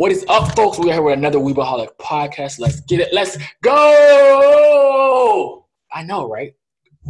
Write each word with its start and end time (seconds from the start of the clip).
What 0.00 0.12
is 0.12 0.24
up, 0.30 0.56
folks? 0.56 0.78
We're 0.78 0.94
here 0.94 1.02
with 1.02 1.18
another 1.18 1.38
Weebaholic 1.38 1.90
podcast. 2.00 2.58
Let's 2.58 2.80
get 2.80 3.00
it. 3.00 3.12
Let's 3.12 3.36
go. 3.62 5.66
I 5.92 6.02
know, 6.04 6.26
right? 6.26 6.54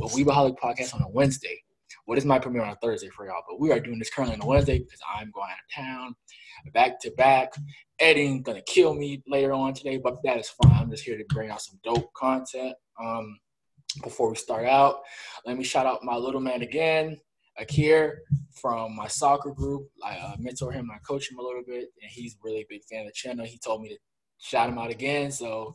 A 0.03 0.07
Weebaholic 0.07 0.59
podcast 0.59 0.97
on 0.97 1.03
a 1.03 1.09
Wednesday. 1.09 1.63
What 2.07 2.19
is 2.19 2.25
my 2.25 2.41
premiere 2.41 2.63
on 2.63 2.71
a 2.71 2.77
Thursday 2.83 3.09
for 3.11 3.27
y'all? 3.27 3.45
But 3.49 3.61
we 3.61 3.71
are 3.71 3.79
doing 3.79 4.01
this 4.01 4.11
currently 4.11 4.35
on 4.35 4.43
a 4.43 4.47
Wednesday 4.47 4.81
because 4.81 4.99
I'm 5.17 5.31
going 5.31 5.51
out 5.53 5.59
of 5.59 5.85
town, 5.85 6.17
back 6.75 6.99
to 7.03 7.13
back. 7.13 7.53
Editing 8.01 8.43
gonna 8.43 8.61
kill 8.63 8.93
me 8.93 9.23
later 9.29 9.53
on 9.53 9.73
today, 9.73 9.99
but 9.99 10.17
that 10.25 10.39
is 10.39 10.49
fine. 10.49 10.73
I'm 10.73 10.91
just 10.91 11.05
here 11.05 11.17
to 11.17 11.25
bring 11.29 11.49
out 11.49 11.63
some 11.63 11.79
dope 11.85 12.13
content. 12.15 12.75
Um, 13.01 13.39
before 14.03 14.31
we 14.31 14.35
start 14.35 14.67
out, 14.67 15.03
let 15.47 15.57
me 15.57 15.63
shout 15.63 15.87
out 15.87 16.03
my 16.03 16.17
little 16.17 16.41
man 16.41 16.63
again, 16.63 17.21
Akir 17.61 18.17
from 18.61 18.97
my 18.97 19.07
soccer 19.07 19.51
group. 19.51 19.89
I 20.05 20.17
uh, 20.17 20.37
mentor 20.39 20.73
him, 20.73 20.91
I 20.95 20.99
coach 20.99 21.31
him 21.31 21.39
a 21.39 21.43
little 21.43 21.63
bit, 21.67 21.89
and 22.03 22.11
he's 22.11 22.37
really 22.43 22.61
a 22.61 22.67
big 22.69 22.83
fan 22.85 23.01
of 23.01 23.07
the 23.07 23.13
channel. 23.13 23.47
He 23.47 23.59
told 23.59 23.83
me 23.83 23.91
to 23.91 23.99
shout 24.39 24.69
him 24.69 24.79
out 24.79 24.91
again, 24.91 25.31
so 25.31 25.75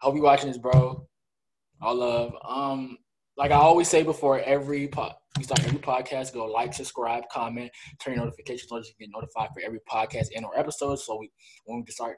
hope 0.00 0.14
you're 0.14 0.24
watching 0.24 0.48
this, 0.48 0.58
bro. 0.58 1.06
All 1.80 1.94
love. 1.94 2.34
Um, 2.46 2.98
like 3.36 3.50
I 3.50 3.56
always 3.56 3.88
say 3.88 4.02
before 4.02 4.40
every 4.40 4.86
pod, 4.86 5.14
we 5.36 5.44
start 5.44 5.64
every 5.64 5.80
podcast, 5.80 6.32
go 6.32 6.46
like, 6.46 6.72
subscribe, 6.72 7.24
comment, 7.32 7.70
turn 8.00 8.14
your 8.14 8.24
notifications 8.24 8.70
on 8.70 8.84
so 8.84 8.90
you 8.98 9.06
get 9.06 9.12
notified 9.12 9.48
for 9.52 9.60
every 9.64 9.80
podcast 9.90 10.28
and 10.36 10.44
or 10.44 10.56
episode. 10.58 10.96
So 10.96 11.16
we 11.18 11.30
when 11.64 11.82
we 11.84 11.92
start 11.92 12.16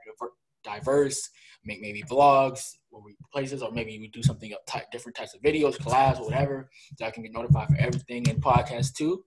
diverse, 0.66 1.30
make 1.64 1.80
maybe 1.80 2.02
vlogs 2.02 2.72
or 2.90 3.02
places, 3.32 3.62
or 3.62 3.72
maybe 3.72 3.98
we 3.98 4.08
do 4.08 4.22
something 4.22 4.52
of 4.52 4.58
type, 4.66 4.84
different 4.92 5.16
types 5.16 5.34
of 5.34 5.40
videos, 5.42 5.78
collabs, 5.78 6.20
whatever, 6.20 6.68
so 6.98 7.06
I 7.06 7.10
can 7.10 7.22
get 7.22 7.32
notified 7.32 7.68
for 7.68 7.76
everything 7.78 8.26
in 8.26 8.40
podcast 8.40 8.94
too. 8.94 9.24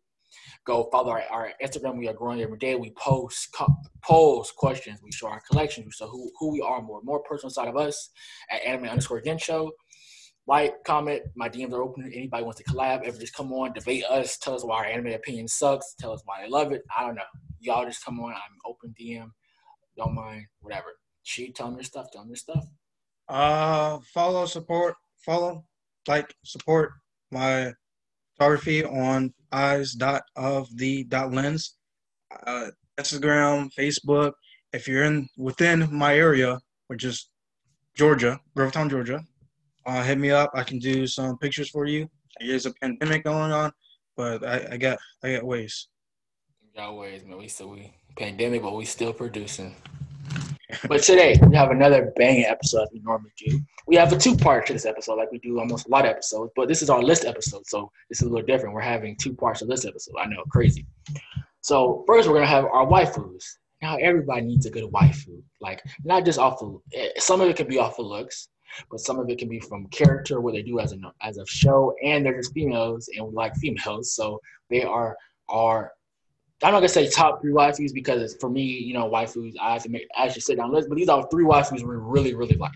Go 0.66 0.90
follow 0.92 1.12
our, 1.12 1.24
our 1.32 1.52
Instagram. 1.64 1.98
We 1.98 2.08
are 2.08 2.14
growing 2.14 2.42
every 2.42 2.60
day. 2.60 2.76
We 2.76 2.92
post 2.92 3.50
co- 3.54 3.76
polls, 4.04 4.52
questions. 4.56 5.00
We 5.04 5.12
show 5.12 5.28
our 5.28 5.42
collections. 5.50 5.86
We 5.86 5.92
show 5.92 6.08
who, 6.08 6.30
who 6.40 6.52
we 6.52 6.62
are 6.62 6.82
more, 6.82 7.02
more 7.04 7.24
personal 7.24 7.50
side 7.50 7.68
of 7.68 7.78
us 7.78 8.12
at 8.52 8.62
anime 8.62 8.90
underscore 8.90 9.22
gen 9.22 9.40
show 9.40 9.72
like, 10.50 10.84
comment. 10.84 11.22
My 11.36 11.48
DMs 11.48 11.74
are 11.74 11.84
open. 11.84 12.12
Anybody 12.12 12.44
wants 12.44 12.58
to 12.58 12.64
collab, 12.64 13.04
ever 13.04 13.20
just 13.20 13.36
come 13.36 13.54
on, 13.54 13.72
debate 13.72 14.04
us, 14.06 14.36
tell 14.40 14.56
us 14.56 14.66
why 14.66 14.78
our 14.78 14.86
anime 14.86 15.14
opinion 15.14 15.48
sucks, 15.48 15.94
tell 16.00 16.12
us 16.12 16.24
why 16.26 16.42
they 16.42 16.50
love 16.50 16.72
it. 16.72 16.82
I 16.98 17.06
don't 17.06 17.14
know. 17.14 17.22
Y'all 17.60 17.86
just 17.86 18.04
come 18.04 18.20
on. 18.20 18.32
I'm 18.32 18.58
open 18.66 18.96
DM. 19.00 19.30
Don't 19.96 20.16
mind, 20.16 20.48
whatever. 20.60 20.88
She 21.24 21.52
tell 21.52 21.70
me 21.70 21.78
your 21.78 21.84
stuff. 21.84 22.08
Tell 22.12 22.24
me 22.24 22.30
your 22.30 22.38
stuff. 22.38 22.66
Uh, 23.28 24.00
follow, 24.14 24.46
support, 24.46 24.96
follow, 25.26 25.64
like, 26.08 26.34
support 26.44 26.94
my 27.32 27.72
photography 28.36 28.84
on 28.84 29.34
eyes 29.52 29.94
dot 29.94 30.24
of 30.36 30.68
the 30.78 31.04
dot 31.04 31.32
lens, 31.32 31.76
uh, 32.48 32.72
Instagram, 33.00 33.70
Facebook. 33.78 34.34
If 34.74 34.88
you're 34.88 35.04
in 35.04 35.28
within 35.38 35.88
my 35.92 36.16
area, 36.16 36.60
which 36.88 37.04
is 37.04 37.30
Georgia, 37.96 38.40
Grovetown, 38.58 38.90
Georgia, 38.90 39.22
uh, 39.86 40.04
hit 40.04 40.18
me 40.18 40.32
up. 40.32 40.52
I 40.54 40.64
can 40.64 40.80
do 40.80 41.06
some 41.06 41.38
pictures 41.38 41.70
for 41.70 41.86
you. 41.86 42.10
There's 42.40 42.66
a 42.66 42.74
pandemic 42.74 43.24
going 43.24 43.52
on, 43.52 43.72
but 44.16 44.46
I, 44.46 44.68
I 44.72 44.78
got 44.78 44.98
I 45.24 45.34
got 45.34 45.44
ways. 45.44 45.88
We 46.64 46.80
got 46.80 46.96
ways, 46.96 47.24
man. 47.26 47.38
We 47.38 47.48
still 47.48 47.70
we 47.70 47.94
pandemic, 48.16 48.62
but 48.62 48.76
we 48.76 48.86
still 48.86 49.14
producing. 49.14 49.76
But 50.88 51.02
today 51.02 51.36
we 51.48 51.56
have 51.56 51.72
another 51.72 52.14
banging 52.16 52.46
episode 52.46 52.84
as 52.84 52.90
we 52.94 53.00
normally 53.00 53.32
do. 53.38 53.60
We 53.88 53.96
have 53.96 54.14
a 54.14 54.18
two 54.18 54.36
part 54.36 54.68
to 54.68 54.74
this 54.74 54.86
episode, 54.86 55.16
like 55.16 55.32
we 55.32 55.40
do 55.40 55.60
almost 55.60 55.88
a 55.88 55.90
lot 55.90 56.06
of 56.06 56.12
episodes. 56.12 56.52
But 56.56 56.68
this 56.68 56.82
is 56.82 56.90
our 56.90 57.02
list 57.02 57.26
episode, 57.26 57.66
so 57.66 57.92
this 58.10 58.22
is 58.22 58.28
a 58.28 58.30
little 58.30 58.46
different. 58.46 58.76
We're 58.76 58.82
having 58.82 59.16
two 59.16 59.34
parts 59.34 59.62
of 59.62 59.68
this 59.68 59.86
episode. 59.86 60.16
I 60.20 60.28
know, 60.28 60.44
crazy. 60.50 60.86
So 61.62 62.04
first, 62.08 62.28
we're 62.28 62.36
gonna 62.36 62.48
have 62.48 62.66
our 62.66 62.86
waifus. 62.86 63.44
Now 63.82 63.98
everybody 63.98 64.42
needs 64.42 64.66
a 64.66 64.70
good 64.70 64.92
waifu, 64.92 65.42
like 65.60 65.82
not 66.04 66.26
just 66.26 66.38
off 66.38 66.62
of 66.62 66.82
eh, 66.94 67.10
some 67.18 67.42
of 67.42 67.50
it 67.50 67.56
can 67.56 67.68
be 67.68 67.80
off 67.80 67.98
of 67.98 68.06
looks, 68.06 68.50
but 68.92 69.00
some 69.00 69.20
of 69.20 69.30
it 69.30 69.40
can 69.40 69.50
be 69.50 69.60
from 69.60 69.88
character, 69.88 70.42
what 70.42 70.54
they 70.54 70.62
do 70.62 70.80
as 70.80 70.94
a 70.94 70.98
as 71.22 71.38
a 71.38 71.46
show, 71.48 71.96
and 72.04 72.26
they're 72.26 72.38
just 72.38 72.54
females, 72.54 73.10
and 73.16 73.26
we 73.26 73.34
like 73.34 73.56
females, 73.56 74.14
so 74.14 74.40
they 74.70 74.84
are 74.84 75.18
are. 75.48 75.92
I'm 76.62 76.74
not 76.74 76.80
gonna 76.80 76.90
say 76.90 77.10
top 77.10 77.42
three 77.42 77.54
waifus 77.54 77.94
because 77.94 78.36
for 78.36 78.50
me, 78.50 78.62
you 78.64 78.94
know, 78.94 79.10
waifus 79.10 79.54
I 79.62 79.74
have 79.74 79.84
to 79.84 79.90
make 79.90 80.08
I 80.18 80.26
actually 80.26 80.42
sit 80.42 80.58
down 80.58 80.74
list, 80.74 80.90
but 80.90 80.96
these 80.96 81.10
are 81.10 81.28
three 81.30 81.46
waifus 81.46 81.82
we 81.82 81.96
really 81.96 82.36
really 82.36 82.56
like. 82.56 82.74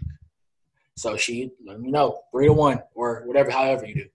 So 0.96 1.18
she 1.18 1.52
let 1.66 1.80
me 1.80 1.92
know 1.92 2.20
three 2.32 2.48
to 2.48 2.54
one 2.54 2.82
or 2.96 3.24
whatever, 3.26 3.52
however 3.52 3.86
you 3.86 3.96
do. 3.96 4.06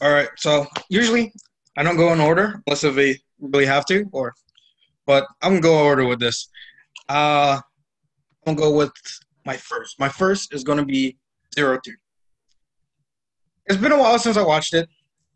All 0.00 0.12
right. 0.12 0.28
So 0.36 0.66
usually 0.88 1.32
I 1.76 1.82
don't 1.82 1.96
go 1.96 2.12
in 2.12 2.20
order 2.20 2.62
unless 2.66 2.84
if 2.84 2.96
we 2.96 3.20
really 3.40 3.66
have 3.66 3.84
to, 3.86 4.08
or 4.12 4.32
but 5.06 5.26
I'm 5.42 5.52
gonna 5.52 5.60
go 5.62 5.84
order 5.84 6.06
with 6.06 6.20
this. 6.20 6.48
Uh, 7.08 7.60
I'm 8.46 8.54
gonna 8.54 8.70
go 8.70 8.76
with 8.76 8.92
my 9.44 9.56
first. 9.56 9.98
My 9.98 10.08
first 10.08 10.54
is 10.54 10.64
going 10.64 10.78
to 10.78 10.84
be 10.84 11.16
Zero 11.54 11.78
Two. 11.84 11.94
It's 13.66 13.76
been 13.76 13.92
a 13.92 13.98
while 13.98 14.18
since 14.18 14.36
I 14.36 14.42
watched 14.42 14.74
it, 14.74 14.88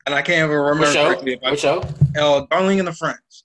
and 0.06 0.14
I 0.14 0.22
can't 0.22 0.38
even 0.38 0.50
remember 0.50 0.84
What 0.86 0.92
show? 0.92 1.06
correctly. 1.06 1.38
What 1.40 1.58
show? 1.58 1.82
uh, 2.18 2.46
Darling 2.50 2.78
and 2.78 2.88
the 2.88 2.92
Franxx. 2.92 3.42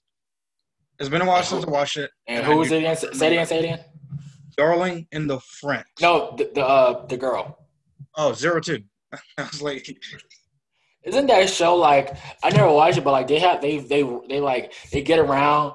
It's 1.02 1.08
been 1.08 1.20
a 1.20 1.26
while 1.26 1.42
since 1.42 1.64
I 1.64 1.68
watched 1.68 1.96
it. 1.96 2.12
And 2.28 2.46
I 2.46 2.48
who 2.48 2.58
was 2.58 2.70
it 2.70 2.76
again? 2.76 2.94
Say 2.94 3.06
it 3.08 3.32
again. 3.32 3.46
Say 3.46 3.58
it 3.58 3.64
again. 3.64 3.80
Darling 4.56 5.08
and 5.10 5.28
the 5.28 5.38
Franxx. 5.38 5.82
No, 6.00 6.32
the 6.38 6.48
the, 6.54 6.64
uh, 6.64 7.06
the 7.06 7.16
girl. 7.16 7.58
Oh, 8.16 8.32
Zero 8.34 8.60
Two. 8.60 8.84
I 9.12 9.42
was 9.42 9.60
like, 9.60 9.84
Isn't 11.02 11.26
that 11.26 11.42
a 11.42 11.48
show 11.48 11.74
like 11.74 12.16
I 12.44 12.50
never 12.50 12.70
watched 12.70 12.98
it, 12.98 13.04
but 13.04 13.10
like 13.10 13.26
they 13.26 13.40
have 13.40 13.60
they 13.60 13.78
they 13.78 14.04
they 14.28 14.38
like 14.38 14.74
they 14.92 15.02
get 15.02 15.18
around 15.18 15.72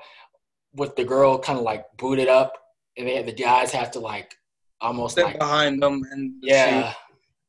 with 0.71 0.95
the 0.95 1.03
girl 1.03 1.37
kind 1.37 1.59
of 1.59 1.65
like 1.65 1.83
booted 1.97 2.29
up, 2.29 2.53
and 2.95 3.05
they 3.05 3.21
the 3.21 3.33
guys 3.33 3.73
have 3.73 3.91
to 3.91 3.99
like 3.99 4.33
almost 4.79 5.15
sit 5.15 5.25
like 5.25 5.39
behind 5.39 5.83
them 5.83 6.03
and 6.11 6.35
yeah. 6.41 6.93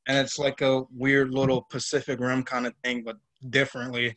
and 0.08 0.18
it's 0.18 0.36
like 0.36 0.62
a 0.62 0.82
weird 0.90 1.32
little 1.32 1.64
Pacific 1.70 2.18
Rim 2.18 2.42
kind 2.42 2.66
of 2.66 2.74
thing, 2.82 3.04
but 3.04 3.18
differently 3.50 4.16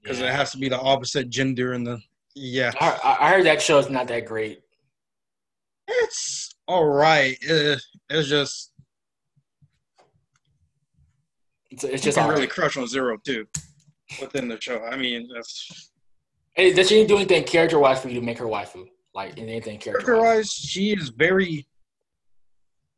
because 0.00 0.18
yeah. 0.18 0.28
it 0.28 0.34
has 0.34 0.50
to 0.52 0.56
be 0.56 0.70
the 0.70 0.80
opposite 0.80 1.28
gender 1.28 1.74
and 1.74 1.86
the 1.86 2.00
yeah. 2.36 2.70
I, 2.80 3.16
I- 3.20 3.30
heard 3.30 3.46
that 3.46 3.60
show 3.60 3.78
is 3.78 3.90
not 3.90 4.06
that 4.08 4.26
great. 4.26 4.60
It's 5.88 6.54
all 6.68 6.84
right. 6.86 7.36
It, 7.40 7.80
it's 8.10 8.28
just 8.28 8.72
It's, 11.70 11.84
it's 11.84 12.02
just 12.02 12.16
can 12.18 12.28
really 12.28 12.42
right. 12.42 12.50
crush 12.50 12.76
on 12.76 12.86
Zero 12.86 13.16
Two 13.24 13.46
within 14.20 14.48
the 14.48 14.60
show. 14.60 14.82
I 14.84 14.96
mean, 14.96 15.28
that's 15.34 15.90
Hey, 16.54 16.72
does 16.72 16.88
she 16.88 17.06
do 17.06 17.16
anything 17.16 17.44
character 17.44 17.78
wise 17.78 18.00
for 18.00 18.08
you 18.08 18.20
to 18.20 18.24
make 18.24 18.38
her 18.38 18.46
waifu? 18.46 18.86
Like 19.14 19.38
anything 19.38 19.78
character 19.78 20.20
wise, 20.20 20.50
she 20.50 20.92
is 20.92 21.08
very 21.10 21.66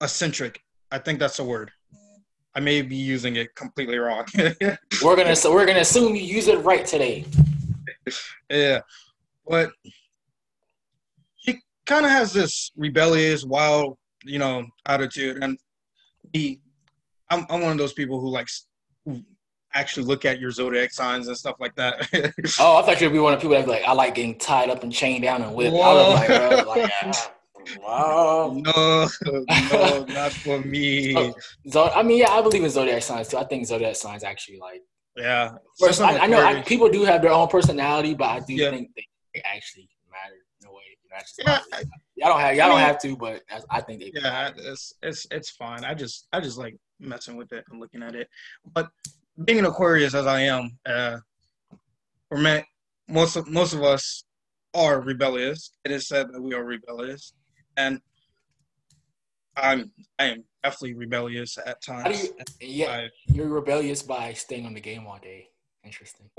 eccentric. 0.02 0.60
I 0.90 0.98
think 0.98 1.18
that's 1.18 1.38
a 1.38 1.44
word. 1.44 1.70
I 2.54 2.60
may 2.60 2.82
be 2.82 2.96
using 2.96 3.36
it 3.36 3.54
completely 3.54 3.98
wrong. 3.98 4.24
We're 5.02 5.16
gonna 5.16 5.36
so 5.36 5.52
we're 5.52 5.66
gonna 5.66 5.80
assume 5.80 6.14
you 6.16 6.22
use 6.22 6.48
it 6.48 6.58
right 6.64 6.84
today. 6.84 7.24
Yeah, 8.50 8.80
but 9.48 9.70
he 11.36 11.58
kind 11.86 12.04
of 12.04 12.10
has 12.12 12.32
this 12.32 12.70
rebellious, 12.76 13.44
wild, 13.44 13.96
you 14.24 14.38
know, 14.38 14.66
attitude, 14.86 15.42
and 15.42 15.58
he, 16.32 16.60
I'm, 17.30 17.46
I'm 17.50 17.60
one 17.62 17.72
of 17.72 17.78
those 17.78 17.92
people 17.92 18.20
who 18.20 18.28
likes 18.28 18.66
who 19.04 19.22
actually 19.74 20.06
look 20.06 20.24
at 20.24 20.40
your 20.40 20.50
zodiac 20.50 20.92
signs 20.92 21.28
and 21.28 21.36
stuff 21.36 21.56
like 21.60 21.74
that. 21.76 22.08
Oh, 22.60 22.76
I 22.78 22.82
thought 22.82 23.00
you'd 23.00 23.12
be 23.12 23.18
one 23.18 23.34
of 23.34 23.38
the 23.40 23.42
people 23.42 23.56
that 23.56 23.64
be 23.66 23.70
like, 23.70 23.84
I 23.84 23.92
like 23.92 24.14
getting 24.14 24.38
tied 24.38 24.70
up 24.70 24.82
and 24.82 24.92
chained 24.92 25.22
down 25.22 25.42
and 25.42 25.54
whipped. 25.54 25.76
I 25.76 25.92
was 25.92 26.66
like, 26.66 26.66
like, 26.66 26.90
ah, 27.04 27.32
wow. 27.86 28.52
no, 28.64 29.08
no, 29.70 30.04
not 30.08 30.32
for 30.32 30.58
me. 30.60 31.14
Oh. 31.16 31.34
So 31.68 31.90
I 31.90 32.02
mean, 32.02 32.18
yeah, 32.18 32.30
I 32.30 32.42
believe 32.42 32.64
in 32.64 32.70
zodiac 32.70 33.02
signs 33.02 33.28
too. 33.28 33.38
I 33.38 33.44
think 33.44 33.66
zodiac 33.66 33.96
signs 33.96 34.24
actually 34.24 34.58
like. 34.58 34.82
Yeah, 35.16 35.56
First, 35.78 36.00
I, 36.00 36.18
I 36.18 36.26
know 36.28 36.44
I, 36.44 36.62
people 36.62 36.88
do 36.88 37.04
have 37.04 37.22
their 37.22 37.32
own 37.32 37.48
personality, 37.48 38.14
but 38.14 38.26
I 38.26 38.40
do 38.40 38.54
Yeah. 38.54 38.70
think 38.70 38.90
they, 38.94 39.04
they 39.42 39.48
actually 39.48 39.88
matter 40.10 40.34
in 40.60 40.68
a 40.68 40.70
way. 40.70 40.82
You 41.02 41.10
know, 41.10 41.16
that's 41.18 41.36
just 41.36 41.46
Yeah, 41.46 41.60
my- 41.70 41.84
y'all 42.16 42.28
don't 42.30 42.40
have 42.40 42.54
y'all 42.56 42.64
I 42.66 42.68
don't 42.68 42.80
have 42.80 42.98
to, 43.00 43.16
but 43.16 43.42
that's, 43.50 43.64
I 43.70 43.80
think 43.80 44.00
they. 44.00 44.10
yeah, 44.14 44.50
it's 44.56 44.92
it's 45.02 45.26
it's 45.30 45.50
fine. 45.50 45.84
I 45.84 45.94
just 45.94 46.26
I 46.32 46.40
just 46.40 46.58
like 46.58 46.76
messing 47.00 47.36
with 47.36 47.52
it 47.52 47.64
and 47.70 47.80
looking 47.80 48.02
at 48.02 48.14
it. 48.14 48.28
But 48.74 48.88
being 49.44 49.58
an 49.60 49.64
Aquarius 49.66 50.14
as 50.14 50.26
I 50.26 50.40
am, 50.42 50.70
uh, 50.86 51.18
we're 52.30 52.38
meant 52.38 52.64
most 53.08 53.36
of 53.36 53.48
most 53.48 53.72
of 53.74 53.82
us 53.82 54.24
are 54.74 55.00
rebellious. 55.00 55.72
It 55.84 55.90
is 55.92 56.08
said 56.08 56.28
that 56.32 56.40
we 56.42 56.54
are 56.54 56.64
rebellious, 56.64 57.32
and 57.76 58.00
I'm 59.56 59.92
I 60.18 60.24
am 60.26 60.44
definitely 60.62 60.94
rebellious 60.94 61.58
at 61.64 61.82
times. 61.82 62.24
you? 62.24 62.30
Yeah, 62.60 62.90
I- 62.92 63.10
you're 63.32 63.48
rebellious 63.48 64.02
by 64.02 64.32
staying 64.32 64.66
on 64.66 64.74
the 64.74 64.80
game 64.80 65.06
all 65.06 65.18
day. 65.20 65.48
Interesting. 65.84 66.28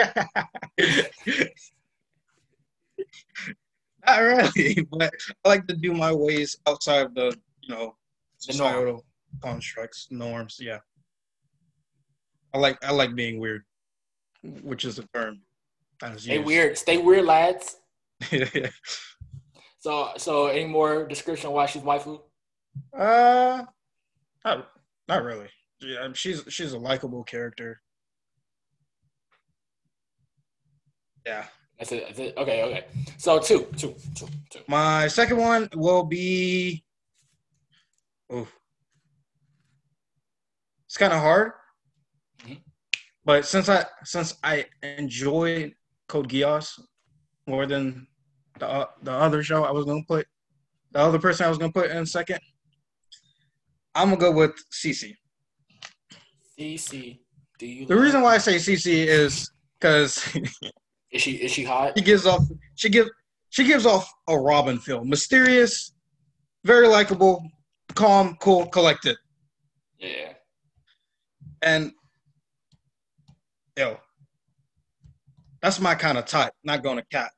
Not 4.05 4.19
really, 4.19 4.87
but 4.91 5.13
I 5.45 5.49
like 5.49 5.67
to 5.67 5.75
do 5.75 5.93
my 5.93 6.11
ways 6.13 6.57
outside 6.67 7.05
of 7.05 7.13
the 7.15 7.35
you 7.61 7.75
know 7.75 7.95
The 8.47 8.57
norm. 8.57 8.71
societal 8.73 9.05
constructs, 9.41 10.07
norms. 10.09 10.57
Yeah, 10.59 10.79
I 12.53 12.57
like 12.59 12.77
I 12.83 12.91
like 12.91 13.13
being 13.15 13.39
weird, 13.39 13.63
which 14.63 14.85
is 14.85 14.99
a 14.99 15.03
term. 15.13 15.41
Stay 16.17 16.35
used. 16.35 16.45
weird. 16.45 16.77
Stay 16.77 16.97
weird, 16.97 17.25
lads. 17.25 17.77
So, 19.81 20.11
so 20.17 20.47
any 20.47 20.65
more 20.65 21.07
description 21.07 21.47
of 21.47 21.53
why 21.53 21.65
she's 21.65 21.81
waifu? 21.81 22.19
Uh, 22.93 23.63
not, 24.43 24.67
not 25.07 25.23
really. 25.23 25.47
Yeah, 25.79 26.09
she's 26.13 26.43
she's 26.49 26.73
a 26.73 26.77
likable 26.77 27.23
character. 27.23 27.79
Yeah. 31.25 31.45
That's 31.79 31.91
it. 31.93 32.03
That's 32.07 32.19
it. 32.19 32.33
Okay. 32.37 32.63
Okay. 32.63 32.85
So 33.17 33.39
two, 33.39 33.65
two, 33.77 33.95
two, 34.13 34.27
two. 34.49 34.59
My 34.67 35.07
second 35.07 35.37
one 35.37 35.69
will 35.73 36.03
be. 36.03 36.83
Oh, 38.29 38.47
it's 40.85 40.97
kind 40.97 41.13
of 41.13 41.19
hard, 41.19 41.53
Mhm. 42.43 42.61
but 43.25 43.45
since 43.45 43.69
I 43.69 43.85
since 44.03 44.35
I 44.43 44.65
enjoyed 44.83 45.73
Code 46.07 46.29
Geass 46.29 46.79
more 47.47 47.65
than 47.65 48.07
the 48.59 48.67
uh, 48.67 48.85
the 49.01 49.11
other 49.11 49.41
show, 49.41 49.63
I 49.63 49.71
was 49.71 49.85
gonna 49.85 50.03
put 50.07 50.27
the 50.91 50.99
other 50.99 51.17
person 51.17 51.45
I 51.45 51.49
was 51.49 51.57
gonna 51.57 51.71
put 51.71 51.89
in 51.91 52.05
second. 52.05 52.39
I'm 53.95 54.09
gonna 54.09 54.19
go 54.19 54.31
with 54.31 54.51
CC. 54.71 55.15
CC. 56.59 57.19
Do 57.57 57.65
you? 57.65 57.85
The 57.85 57.95
reason 57.97 58.21
why 58.21 58.35
I 58.35 58.37
say 58.37 58.55
CC 58.57 59.07
is 59.07 59.49
because 59.79 60.21
is 61.11 61.21
she 61.21 61.31
is 61.33 61.51
she 61.51 61.63
hot? 61.63 61.93
she 61.97 62.03
gives 62.03 62.25
off 62.25 62.43
she 62.75 62.89
give 62.89 63.07
she 63.49 63.63
gives 63.63 63.85
off 63.85 64.11
a 64.27 64.37
Robin 64.37 64.77
feel, 64.77 65.03
mysterious, 65.03 65.93
very 66.63 66.87
likable, 66.87 67.43
calm, 67.95 68.37
cool, 68.39 68.67
collected, 68.67 69.17
Yeah. 69.97 70.33
and 71.63 71.91
yo, 73.75 73.97
that's 75.61 75.79
my 75.79 75.95
kind 75.95 76.17
of 76.17 76.25
type. 76.25 76.53
Not 76.63 76.83
going 76.83 76.97
to 76.97 77.05
cat. 77.11 77.31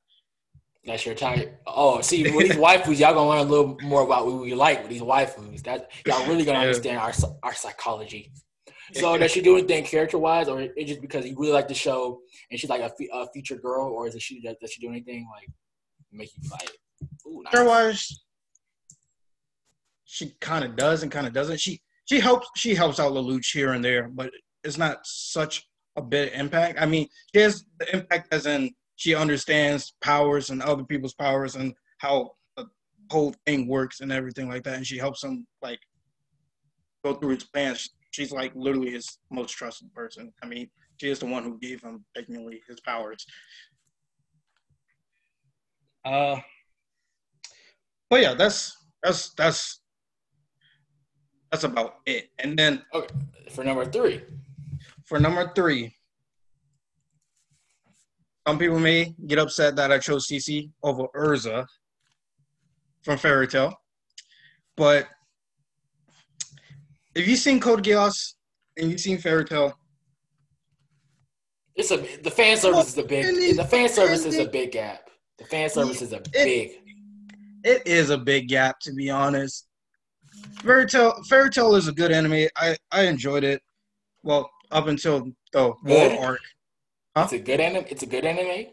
That's 0.83 1.06
your 1.06 1.15
type. 1.15 1.62
Oh, 1.68 2.01
see, 2.01 2.23
with 2.23 2.47
these 2.47 2.56
waifus, 2.65 3.00
y'all 3.00 3.13
gonna 3.13 3.29
learn 3.29 3.47
a 3.47 3.50
little 3.50 3.77
more 3.81 4.01
about 4.01 4.25
what 4.25 4.41
we 4.41 4.53
like 4.56 4.81
with 4.81 4.89
these 4.89 5.01
waifus. 5.01 5.62
That 5.63 5.91
y'all 6.06 6.27
really 6.27 6.44
gonna 6.44 6.57
Yeah. 6.59 6.65
understand 6.65 6.97
our 6.97 7.13
our 7.44 7.53
psychology. 7.53 8.31
So 8.93 9.17
does 9.17 9.31
she 9.31 9.41
do 9.41 9.57
anything 9.57 9.83
character 9.85 10.17
wise, 10.17 10.47
or 10.47 10.61
it 10.61 10.85
just 10.85 11.01
because 11.01 11.25
you 11.25 11.35
really 11.38 11.53
like 11.53 11.67
the 11.67 11.73
show 11.73 12.19
and 12.49 12.59
she's 12.59 12.69
like 12.69 12.81
a, 12.81 12.89
fe- 12.89 13.09
a 13.11 13.27
featured 13.33 13.61
girl, 13.61 13.88
or 13.88 14.07
is 14.07 14.15
it 14.15 14.21
she 14.21 14.41
does, 14.41 14.55
does 14.59 14.71
she 14.71 14.81
do 14.81 14.89
anything 14.89 15.27
like 15.31 15.47
make 16.11 16.29
you? 16.35 16.49
Ooh, 17.27 17.43
nice. 17.43 17.53
Otherwise, 17.53 18.23
she 20.05 20.33
kind 20.41 20.65
of 20.65 20.75
does 20.75 21.03
and 21.03 21.11
kind 21.11 21.25
of 21.25 21.33
doesn't. 21.33 21.59
She 21.59 21.81
she 22.05 22.19
helps 22.19 22.49
she 22.55 22.75
helps 22.75 22.99
out 22.99 23.13
Lelouch 23.13 23.53
here 23.53 23.73
and 23.73 23.83
there, 23.83 24.09
but 24.09 24.31
it's 24.63 24.77
not 24.77 24.99
such 25.05 25.67
a 25.95 26.01
big 26.01 26.31
impact. 26.33 26.81
I 26.81 26.85
mean, 26.85 27.07
she 27.33 27.41
has 27.41 27.65
the 27.79 27.95
impact 27.95 28.33
as 28.33 28.45
in 28.45 28.71
she 28.97 29.15
understands 29.15 29.94
powers 30.01 30.49
and 30.49 30.61
other 30.61 30.83
people's 30.83 31.13
powers 31.15 31.55
and 31.55 31.73
how 31.99 32.31
the 32.57 32.65
whole 33.09 33.33
thing 33.45 33.67
works 33.67 34.01
and 34.01 34.11
everything 34.11 34.49
like 34.49 34.63
that, 34.63 34.75
and 34.75 34.85
she 34.85 34.97
helps 34.97 35.21
them 35.21 35.47
like 35.61 35.79
go 37.03 37.13
through 37.13 37.35
his 37.35 37.44
plans. 37.45 37.89
She's 38.11 38.31
like 38.31 38.51
literally 38.55 38.91
his 38.91 39.07
most 39.31 39.51
trusted 39.51 39.93
person. 39.93 40.31
I 40.43 40.45
mean, 40.47 40.69
she 40.99 41.09
is 41.09 41.19
the 41.19 41.25
one 41.25 41.43
who 41.43 41.57
gave 41.59 41.81
him 41.81 42.05
technically 42.15 42.61
his 42.67 42.79
powers. 42.81 43.25
Uh, 46.05 46.39
but 48.09 48.21
yeah, 48.21 48.33
that's 48.33 48.75
that's 49.01 49.33
that's 49.35 49.81
that's 51.51 51.63
about 51.63 51.95
it. 52.05 52.29
And 52.39 52.57
then 52.57 52.83
Okay, 52.93 53.13
for 53.49 53.63
number 53.63 53.85
three. 53.85 54.21
for 55.05 55.19
number 55.19 55.51
three, 55.55 55.93
some 58.47 58.57
people 58.57 58.79
may 58.79 59.13
get 59.27 59.39
upset 59.39 59.75
that 59.77 59.91
I 59.91 59.99
chose 59.99 60.27
CC 60.27 60.69
over 60.83 61.05
Erza 61.15 61.65
from 63.03 63.17
Fairy 63.17 63.47
Tail, 63.47 63.73
but 64.75 65.07
if 67.15 67.27
you've 67.27 67.39
seen 67.39 67.59
Code 67.59 67.83
Geass 67.83 68.33
and 68.77 68.89
you've 68.89 68.99
seen 68.99 69.17
Fairy 69.17 69.45
Tail, 69.45 69.73
It's 71.75 71.91
a 71.91 71.97
the 72.21 72.31
fan 72.31 72.57
service 72.57 72.89
is 72.89 72.97
a 72.97 73.03
big 73.03 73.57
the 73.57 73.65
fan 73.65 73.89
service 73.89 74.25
is 74.25 74.37
a 74.37 74.45
big 74.47 74.71
gap. 74.71 75.09
The 75.37 75.45
fan 75.45 75.69
service 75.69 76.01
is 76.01 76.13
a 76.13 76.21
big. 76.31 76.71
it 77.63 77.85
is 77.85 78.09
a 78.09 78.17
big 78.17 78.47
gap 78.47 78.79
to 78.81 78.93
be 78.93 79.09
honest. 79.09 79.67
Fairy 80.63 80.85
Tail, 80.85 81.21
Fairy 81.29 81.49
Tail 81.49 81.75
is 81.75 81.87
a 81.87 81.91
good 81.91 82.11
anime. 82.11 82.47
I 82.55 82.77
I 82.91 83.03
enjoyed 83.03 83.43
it. 83.43 83.61
Well, 84.23 84.49
up 84.71 84.87
until 84.87 85.31
the 85.51 85.67
war 85.67 85.75
Good? 85.83 86.19
arc. 86.19 86.39
Huh? 87.15 87.23
It's 87.23 87.33
a 87.33 87.39
good 87.39 87.59
anime. 87.59 87.85
It's 87.89 88.03
a 88.03 88.05
good 88.05 88.23
anime. 88.25 88.67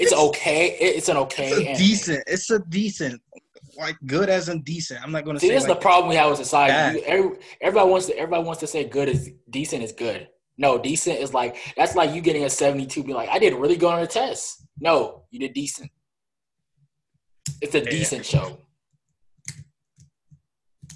It's 0.00 0.12
okay. 0.12 0.76
It's 0.80 1.08
an 1.08 1.16
okay. 1.18 1.50
It's 1.50 1.78
decent. 1.78 2.24
It's 2.26 2.50
a 2.50 2.58
decent, 2.58 3.20
like 3.76 3.96
good 4.06 4.28
as 4.28 4.48
in 4.48 4.62
decent. 4.62 5.02
I'm 5.02 5.12
not 5.12 5.24
going 5.24 5.36
to 5.36 5.40
See, 5.40 5.48
say 5.48 5.54
this 5.54 5.64
is 5.64 5.68
like 5.68 5.78
the 5.78 5.82
problem 5.82 6.08
we 6.08 6.16
have 6.16 6.30
with 6.30 6.38
society. 6.38 6.98
You- 6.98 7.04
every- 7.04 7.38
everybody 7.60 7.90
wants 7.90 8.06
to. 8.06 8.16
Everybody 8.18 8.44
wants 8.44 8.60
to 8.60 8.66
say 8.66 8.84
good 8.84 9.08
is 9.08 9.30
decent 9.50 9.82
is 9.82 9.92
good. 9.92 10.28
No, 10.58 10.78
decent 10.78 11.18
is 11.20 11.34
like 11.34 11.56
that's 11.76 11.94
like 11.94 12.14
you 12.14 12.20
getting 12.22 12.44
a 12.44 12.50
seventy-two. 12.50 13.02
Be 13.04 13.12
like, 13.12 13.28
I 13.28 13.38
did 13.38 13.54
really 13.54 13.76
good 13.76 13.92
on 13.92 14.00
the 14.00 14.06
test. 14.06 14.66
No, 14.80 15.24
you 15.30 15.38
did 15.40 15.52
decent. 15.54 15.90
It's 17.60 17.74
a 17.74 17.80
Yeah. 17.80 17.90
decent 17.90 18.24
show. 18.26 18.58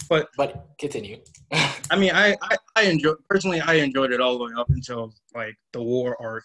But- 0.08 0.28
but 0.36 0.66
continue. 0.78 1.22
I 1.90 1.96
mean, 1.96 2.12
I, 2.12 2.36
I 2.42 2.56
I 2.76 2.82
enjoy 2.84 3.12
personally. 3.28 3.60
I 3.60 3.74
enjoyed 3.74 4.12
it 4.12 4.20
all 4.20 4.38
the 4.38 4.44
way 4.44 4.50
up 4.56 4.68
until 4.70 5.12
like 5.34 5.56
the 5.72 5.82
war 5.82 6.16
arc 6.20 6.44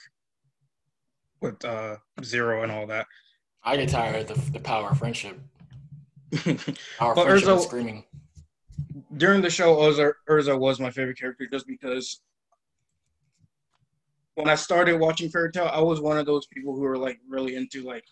with 1.41 1.63
uh 1.65 1.97
Zero 2.23 2.63
and 2.63 2.71
all 2.71 2.85
that. 2.87 3.07
I 3.63 3.77
get 3.77 3.89
tired 3.89 4.29
of 4.29 4.45
the, 4.45 4.51
the 4.51 4.59
power 4.59 4.89
of 4.89 4.99
friendship. 4.99 5.39
Of 6.99 7.15
But 7.15 7.27
and 7.27 7.61
screaming. 7.61 8.03
During 9.17 9.41
the 9.41 9.49
show, 9.49 9.75
Erza, 9.77 10.13
Erza 10.29 10.57
was 10.57 10.79
my 10.79 10.89
favorite 10.89 11.17
character 11.17 11.47
just 11.51 11.67
because 11.67 12.21
when 14.35 14.49
I 14.49 14.55
started 14.55 14.99
watching 14.99 15.29
Fairy 15.29 15.51
Tail, 15.51 15.69
I 15.71 15.81
was 15.81 16.01
one 16.01 16.17
of 16.17 16.25
those 16.25 16.45
people 16.47 16.73
who 16.73 16.81
were 16.81 16.97
like 16.97 17.19
really 17.27 17.55
into 17.55 17.83
like. 17.83 18.03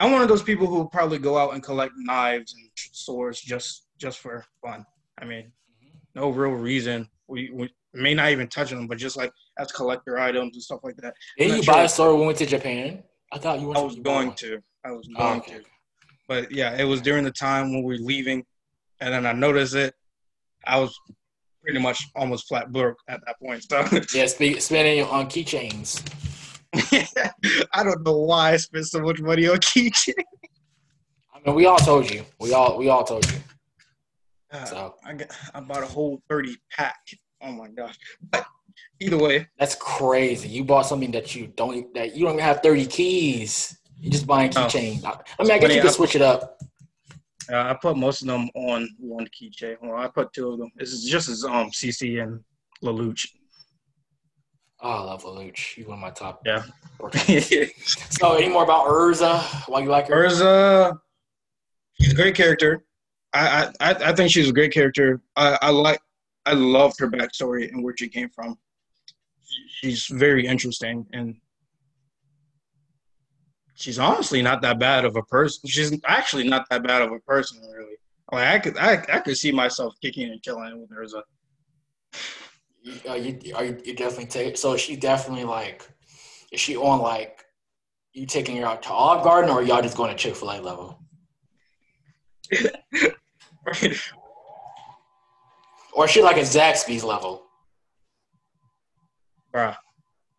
I'm 0.00 0.12
one 0.12 0.20
of 0.22 0.28
those 0.28 0.42
people 0.42 0.66
who 0.66 0.88
probably 0.90 1.18
go 1.18 1.38
out 1.38 1.54
and 1.54 1.62
collect 1.62 1.92
knives 1.96 2.54
and 2.54 2.68
swords 2.74 3.40
just 3.40 3.86
just 3.98 4.18
for 4.18 4.44
fun. 4.62 4.84
I 5.20 5.24
mean, 5.24 5.52
no 6.14 6.30
real 6.30 6.52
reason. 6.52 7.08
We, 7.28 7.50
we 7.52 7.70
may 7.94 8.14
not 8.14 8.30
even 8.30 8.48
touch 8.48 8.70
them, 8.70 8.86
but 8.86 8.98
just 8.98 9.16
like 9.16 9.32
as 9.58 9.72
collector 9.72 10.18
items 10.18 10.54
and 10.54 10.62
stuff 10.62 10.80
like 10.82 10.96
that. 10.98 11.14
Did 11.38 11.56
you 11.56 11.62
sure. 11.62 11.74
buy 11.74 11.82
a 11.84 11.88
sword 11.88 12.12
when 12.12 12.20
we 12.20 12.26
went 12.26 12.38
to 12.38 12.46
Japan? 12.46 13.02
I 13.32 13.38
thought 13.38 13.60
you. 13.60 13.72
I 13.72 13.80
was 13.80 13.96
going 13.96 14.32
to. 14.34 14.62
I 14.84 14.92
was 14.92 15.08
Oh, 15.16 15.18
going 15.18 15.40
okay. 15.40 15.58
to. 15.58 15.64
But 16.28 16.50
yeah, 16.52 16.76
it 16.76 16.84
was 16.84 17.00
during 17.00 17.24
the 17.24 17.30
time 17.30 17.72
when 17.72 17.82
we 17.84 17.94
were 17.98 18.04
leaving, 18.04 18.44
and 19.00 19.12
then 19.14 19.26
I 19.26 19.32
noticed 19.32 19.74
it. 19.74 19.94
I 20.66 20.78
was 20.80 20.98
pretty 21.62 21.78
much 21.78 22.00
almost 22.14 22.48
flat 22.48 22.72
broke 22.72 22.96
at 23.08 23.20
that 23.26 23.36
point. 23.40 23.64
So 23.68 23.80
Yeah, 24.18 24.26
spe- 24.26 24.60
spending 24.60 25.04
on 25.04 25.26
keychains. 25.26 26.02
I 27.72 27.82
don't 27.84 28.02
know 28.04 28.18
why 28.18 28.52
I 28.52 28.56
spent 28.56 28.86
so 28.86 29.00
much 29.00 29.20
money 29.20 29.46
on 29.48 29.58
keychains. 29.58 30.14
I 31.34 31.38
mean, 31.46 31.54
we 31.54 31.66
all 31.66 31.78
told 31.78 32.10
you. 32.10 32.24
We 32.40 32.52
all 32.52 32.76
we 32.78 32.88
all 32.88 33.04
told 33.04 33.30
you. 33.30 33.38
Uh, 34.50 34.64
So 34.64 34.94
I 35.04 35.12
got 35.14 35.28
I 35.54 35.60
bought 35.60 35.82
a 35.82 35.86
whole 35.86 36.20
thirty 36.28 36.56
pack. 36.72 36.98
Oh 37.42 37.52
my 37.52 37.68
gosh! 37.68 37.96
But 38.30 38.46
either 39.00 39.18
way, 39.18 39.46
that's 39.58 39.74
crazy. 39.76 40.48
You 40.48 40.64
bought 40.64 40.86
something 40.86 41.10
that 41.12 41.34
you 41.36 41.48
don't 41.48 41.92
that 41.94 42.16
you 42.16 42.24
don't 42.24 42.34
even 42.34 42.44
have 42.44 42.62
thirty 42.62 42.86
keys. 42.86 43.78
You 44.00 44.10
just 44.10 44.26
buying 44.26 44.50
Oh. 44.56 44.60
keychains. 44.66 45.04
I 45.04 45.42
mean, 45.42 45.52
I 45.52 45.58
guess 45.58 45.74
you 45.74 45.80
can 45.80 45.90
switch 45.90 46.14
it 46.16 46.22
up. 46.22 46.58
uh, 47.50 47.56
I 47.56 47.74
put 47.80 47.96
most 47.96 48.22
of 48.22 48.28
them 48.28 48.48
on 48.54 48.88
one 48.98 49.26
keychain. 49.28 49.76
Well, 49.80 49.96
I 49.96 50.08
put 50.08 50.32
two 50.32 50.50
of 50.52 50.58
them. 50.58 50.70
This 50.76 50.92
is 50.92 51.04
just 51.04 51.28
as 51.28 51.44
um 51.44 51.70
CC 51.70 52.22
and 52.22 52.40
Lelouch. 52.84 53.26
Oh, 54.80 54.90
I 54.90 55.00
love 55.04 55.22
Lelouch. 55.24 55.74
He's 55.74 55.86
one 55.86 55.94
of 55.98 56.00
my 56.02 56.10
top. 56.10 56.42
Yeah. 56.44 56.62
so, 58.10 58.34
any 58.34 58.48
more 58.48 58.64
about 58.64 58.86
Erza? 58.86 59.40
Why 59.68 59.80
you 59.80 59.88
like 59.88 60.08
her? 60.08 60.14
Erza, 60.26 60.98
she's 62.00 62.12
a 62.12 62.16
great 62.16 62.34
character. 62.34 62.84
I 63.32 63.70
I, 63.80 63.90
I 63.90 63.94
I 64.10 64.12
think 64.14 64.30
she's 64.30 64.48
a 64.48 64.52
great 64.52 64.72
character. 64.72 65.20
I, 65.36 65.58
I 65.62 65.70
like 65.70 66.00
I 66.44 66.52
loved 66.52 66.98
her 67.00 67.08
backstory 67.08 67.68
and 67.72 67.82
where 67.82 67.94
she 67.98 68.08
came 68.08 68.28
from. 68.30 68.58
She's 69.80 70.06
very 70.06 70.46
interesting 70.46 71.06
and 71.12 71.36
she's 73.76 73.98
honestly 74.00 74.42
not 74.42 74.60
that 74.62 74.78
bad 74.80 75.04
of 75.04 75.14
a 75.16 75.22
person. 75.22 75.68
She's 75.68 75.96
actually 76.06 76.48
not 76.48 76.68
that 76.70 76.82
bad 76.82 77.02
of 77.02 77.12
a 77.12 77.20
person, 77.20 77.60
really. 77.72 77.94
Like 78.32 78.48
I 78.48 78.58
could 78.58 78.76
I, 78.76 78.92
I 79.12 79.20
could 79.20 79.36
see 79.36 79.52
myself 79.52 79.94
kicking 80.02 80.30
and 80.30 80.42
chilling 80.42 80.80
with 80.80 80.90
Erza. 80.90 81.22
You- 82.82 83.00
Are 83.08 83.16
you 83.16 83.38
are 83.54 83.64
you, 83.64 83.80
you 83.84 83.94
definitely 83.94 84.26
take? 84.26 84.56
So, 84.56 84.76
she 84.76 84.96
definitely 84.96 85.44
like? 85.44 85.88
Is 86.52 86.60
she 86.60 86.76
on 86.76 87.00
like? 87.00 87.44
You 88.12 88.24
taking 88.26 88.56
her 88.56 88.64
out 88.66 88.82
to 88.84 88.90
Olive 88.90 89.22
Garden, 89.24 89.50
or 89.50 89.62
y'all 89.62 89.82
just 89.82 89.96
going 89.96 90.10
to 90.10 90.16
Chick 90.16 90.34
Fil 90.36 90.50
A 90.50 90.58
level? 90.60 90.98
Or 95.92 96.04
is 96.04 96.10
she 96.10 96.22
like 96.22 96.36
a 96.36 96.40
Zaxby's 96.40 97.02
level? 97.04 97.42
Bruh. 99.54 99.74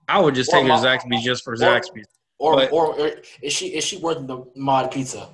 I 0.08 0.20
would 0.20 0.36
just 0.36 0.52
take 0.52 0.66
her 0.66 0.72
Or 0.72 0.78
to 0.78 0.84
Zaxby's 0.88 1.24
just 1.24 1.44
for 1.44 1.54
or- 1.54 1.58
Zaxby's. 1.58 2.06
Or, 2.40 2.56
But- 2.56 2.72
or 2.72 3.00
or 3.00 3.12
is 3.42 3.54
she 3.54 3.68
is 3.76 3.84
she 3.84 3.98
worth 3.98 4.26
the 4.28 4.46
mod 4.56 4.92
pizza? 4.92 5.30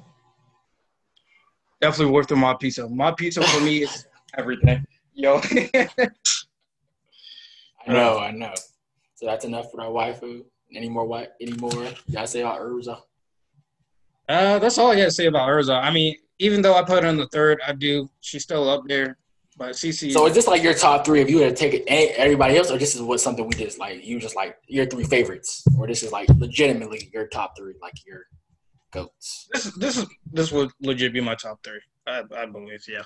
Definitely 1.81 2.13
worth 2.13 2.27
the 2.27 2.35
mod 2.37 2.59
pizza. 2.59 2.87
My 2.87 3.11
pizza 3.11 3.43
for 3.43 3.59
me 3.61 3.83
is 3.83 4.07
everything. 4.37 4.85
Yo. 5.13 5.41
I 7.85 7.91
know, 7.91 8.19
I 8.19 8.31
know. 8.31 8.53
So 9.15 9.25
that's 9.25 9.43
enough 9.45 9.69
for 9.71 9.81
our 9.81 9.89
waifu. 9.89 10.43
Any 10.75 10.89
more 10.89 11.05
white? 11.05 11.29
Any 11.41 11.53
more? 11.53 11.71
Y'all 12.07 12.25
say 12.25 12.39
about 12.41 12.61
Erza? 12.61 12.99
Uh, 14.29 14.57
that's 14.59 14.77
all 14.77 14.91
I 14.91 14.95
got 14.95 15.05
to 15.05 15.11
say 15.11 15.25
about 15.27 15.49
Erza. 15.49 15.79
I 15.83 15.91
mean, 15.91 16.15
even 16.39 16.61
though 16.61 16.73
I 16.75 16.83
put 16.83 17.03
her 17.03 17.09
in 17.09 17.17
the 17.17 17.27
third, 17.27 17.59
I 17.67 17.73
do. 17.73 18.09
She's 18.21 18.43
still 18.43 18.69
up 18.69 18.83
there, 18.87 19.17
but 19.57 19.71
CC. 19.71 20.11
So 20.11 20.25
is 20.27 20.33
this 20.33 20.47
like 20.47 20.63
your 20.63 20.73
top 20.73 21.05
three 21.05 21.21
if 21.21 21.29
you 21.29 21.39
were 21.39 21.49
to 21.49 21.55
take 21.55 21.83
everybody 21.87 22.57
else, 22.57 22.71
or 22.71 22.77
this 22.77 22.95
is 22.95 23.01
what 23.01 23.19
something 23.19 23.45
we 23.45 23.53
just 23.55 23.79
like 23.79 24.05
you 24.05 24.19
just 24.19 24.35
like 24.35 24.57
your 24.67 24.85
three 24.85 25.03
favorites, 25.03 25.63
or 25.77 25.87
this 25.87 26.03
is 26.03 26.11
like 26.11 26.27
legitimately 26.37 27.09
your 27.13 27.27
top 27.27 27.53
three, 27.57 27.73
like 27.81 27.93
your 28.05 28.25
goats? 28.91 29.47
this 29.53 29.65
this 29.75 29.97
is 29.97 30.05
this 30.31 30.51
would 30.51 30.71
legit 30.81 31.13
be 31.13 31.21
my 31.21 31.35
top 31.35 31.59
three. 31.63 31.81
I, 32.07 32.23
I 32.35 32.45
believe, 32.45 32.83
yeah. 32.87 33.03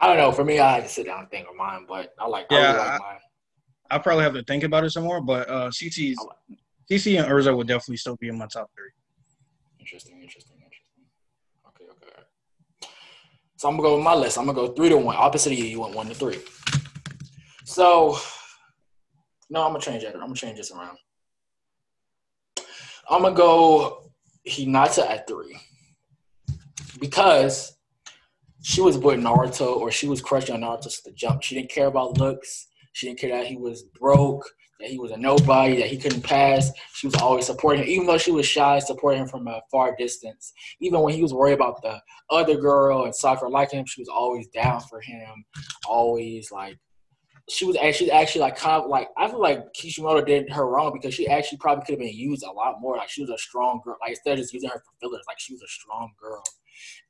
I 0.00 0.06
don't 0.08 0.18
know. 0.18 0.30
For 0.30 0.44
me, 0.44 0.58
I 0.58 0.74
had 0.74 0.82
to 0.82 0.88
sit 0.90 1.06
down 1.06 1.20
and 1.20 1.30
think 1.30 1.48
of 1.48 1.56
mine, 1.56 1.86
but 1.88 2.12
I 2.18 2.26
like 2.26 2.46
I 2.50 2.54
Yeah, 2.58 2.66
really 2.72 2.78
like 2.78 2.90
I- 2.92 2.98
mine. 2.98 3.18
I 3.88 3.98
probably 3.98 4.24
have 4.24 4.34
to 4.34 4.42
think 4.42 4.64
about 4.64 4.82
it 4.82 4.90
some 4.90 5.04
more, 5.04 5.20
but 5.20 5.48
uh, 5.48 5.68
CC's 5.70 6.18
CC 6.90 7.18
and 7.22 7.30
Erza 7.30 7.56
would 7.56 7.68
definitely 7.68 7.96
still 7.98 8.16
be 8.16 8.26
in 8.28 8.36
my 8.36 8.46
top 8.46 8.68
three. 8.74 8.90
Interesting, 9.78 10.20
interesting, 10.20 10.56
interesting. 10.56 11.04
Okay, 11.68 11.84
okay. 11.92 12.22
So 13.66 13.70
I'm 13.70 13.76
gonna 13.78 13.88
go 13.88 13.96
with 13.96 14.04
my 14.04 14.14
list. 14.14 14.38
I'm 14.38 14.46
gonna 14.46 14.54
go 14.54 14.68
three 14.74 14.90
to 14.90 14.96
one. 14.96 15.16
Opposite 15.16 15.52
of 15.52 15.58
you, 15.58 15.64
you 15.64 15.80
went 15.80 15.92
one 15.92 16.06
to 16.06 16.14
three. 16.14 16.38
So 17.64 18.16
no, 19.50 19.64
I'm 19.66 19.72
gonna 19.72 19.80
change 19.80 20.04
that. 20.04 20.14
I'm 20.14 20.20
gonna 20.20 20.36
change 20.36 20.58
this 20.58 20.70
around. 20.70 20.96
I'm 23.10 23.22
gonna 23.22 23.34
go 23.34 24.12
Hinata 24.48 25.10
at 25.10 25.26
three 25.26 25.58
because 27.00 27.76
she 28.62 28.82
was 28.82 28.98
with 28.98 29.18
Naruto, 29.18 29.78
or 29.78 29.90
she 29.90 30.06
was 30.06 30.22
crushing 30.22 30.54
on 30.54 30.60
Naruto 30.60 30.84
to 30.84 31.02
the 31.04 31.10
jump. 31.10 31.42
She 31.42 31.56
didn't 31.56 31.70
care 31.70 31.88
about 31.88 32.18
looks. 32.18 32.68
She 32.92 33.08
didn't 33.08 33.18
care 33.18 33.36
that 33.36 33.48
he 33.48 33.56
was 33.56 33.82
broke, 33.82 34.48
that 34.80 34.90
he 34.90 34.98
was 34.98 35.10
a 35.10 35.16
nobody, 35.16 35.76
that 35.76 35.88
he 35.88 35.96
couldn't 35.96 36.22
pass. 36.22 36.70
She 36.94 37.06
was 37.06 37.16
always 37.16 37.46
supporting 37.46 37.82
him, 37.82 37.88
even 37.88 38.06
though 38.06 38.18
she 38.18 38.30
was 38.30 38.46
shy, 38.46 38.78
supporting 38.78 39.22
him 39.22 39.28
from 39.28 39.46
a 39.48 39.60
far 39.70 39.94
distance. 39.96 40.52
Even 40.80 41.00
when 41.00 41.14
he 41.14 41.22
was 41.22 41.32
worried 41.32 41.54
about 41.54 41.82
the 41.82 42.00
other 42.30 42.56
girl 42.56 43.04
and 43.04 43.14
Sakura 43.14 43.50
liking 43.50 43.80
him, 43.80 43.86
she 43.86 44.00
was 44.00 44.08
always 44.08 44.46
down 44.48 44.80
for 44.82 45.00
him. 45.00 45.44
Always 45.86 46.50
like 46.50 46.78
she 47.48 47.64
was 47.64 47.76
actually 47.76 48.10
actually 48.10 48.40
like 48.40 48.56
kind 48.56 48.82
of 48.82 48.90
like 48.90 49.08
I 49.16 49.28
feel 49.28 49.40
like 49.40 49.72
Kishimoto 49.72 50.24
did 50.24 50.50
her 50.50 50.66
wrong 50.66 50.92
because 50.92 51.14
she 51.14 51.28
actually 51.28 51.58
probably 51.58 51.84
could 51.84 51.92
have 51.92 52.00
been 52.00 52.08
used 52.08 52.44
a 52.44 52.50
lot 52.50 52.80
more. 52.80 52.96
Like 52.96 53.08
she 53.08 53.22
was 53.22 53.30
a 53.30 53.38
strong 53.38 53.80
girl. 53.84 53.96
Like 54.00 54.10
instead 54.10 54.32
of 54.32 54.38
just 54.38 54.52
using 54.52 54.68
her 54.70 54.78
for 54.78 54.92
fillers, 55.00 55.24
like 55.28 55.38
she 55.38 55.52
was 55.52 55.62
a 55.62 55.68
strong 55.68 56.10
girl. 56.20 56.42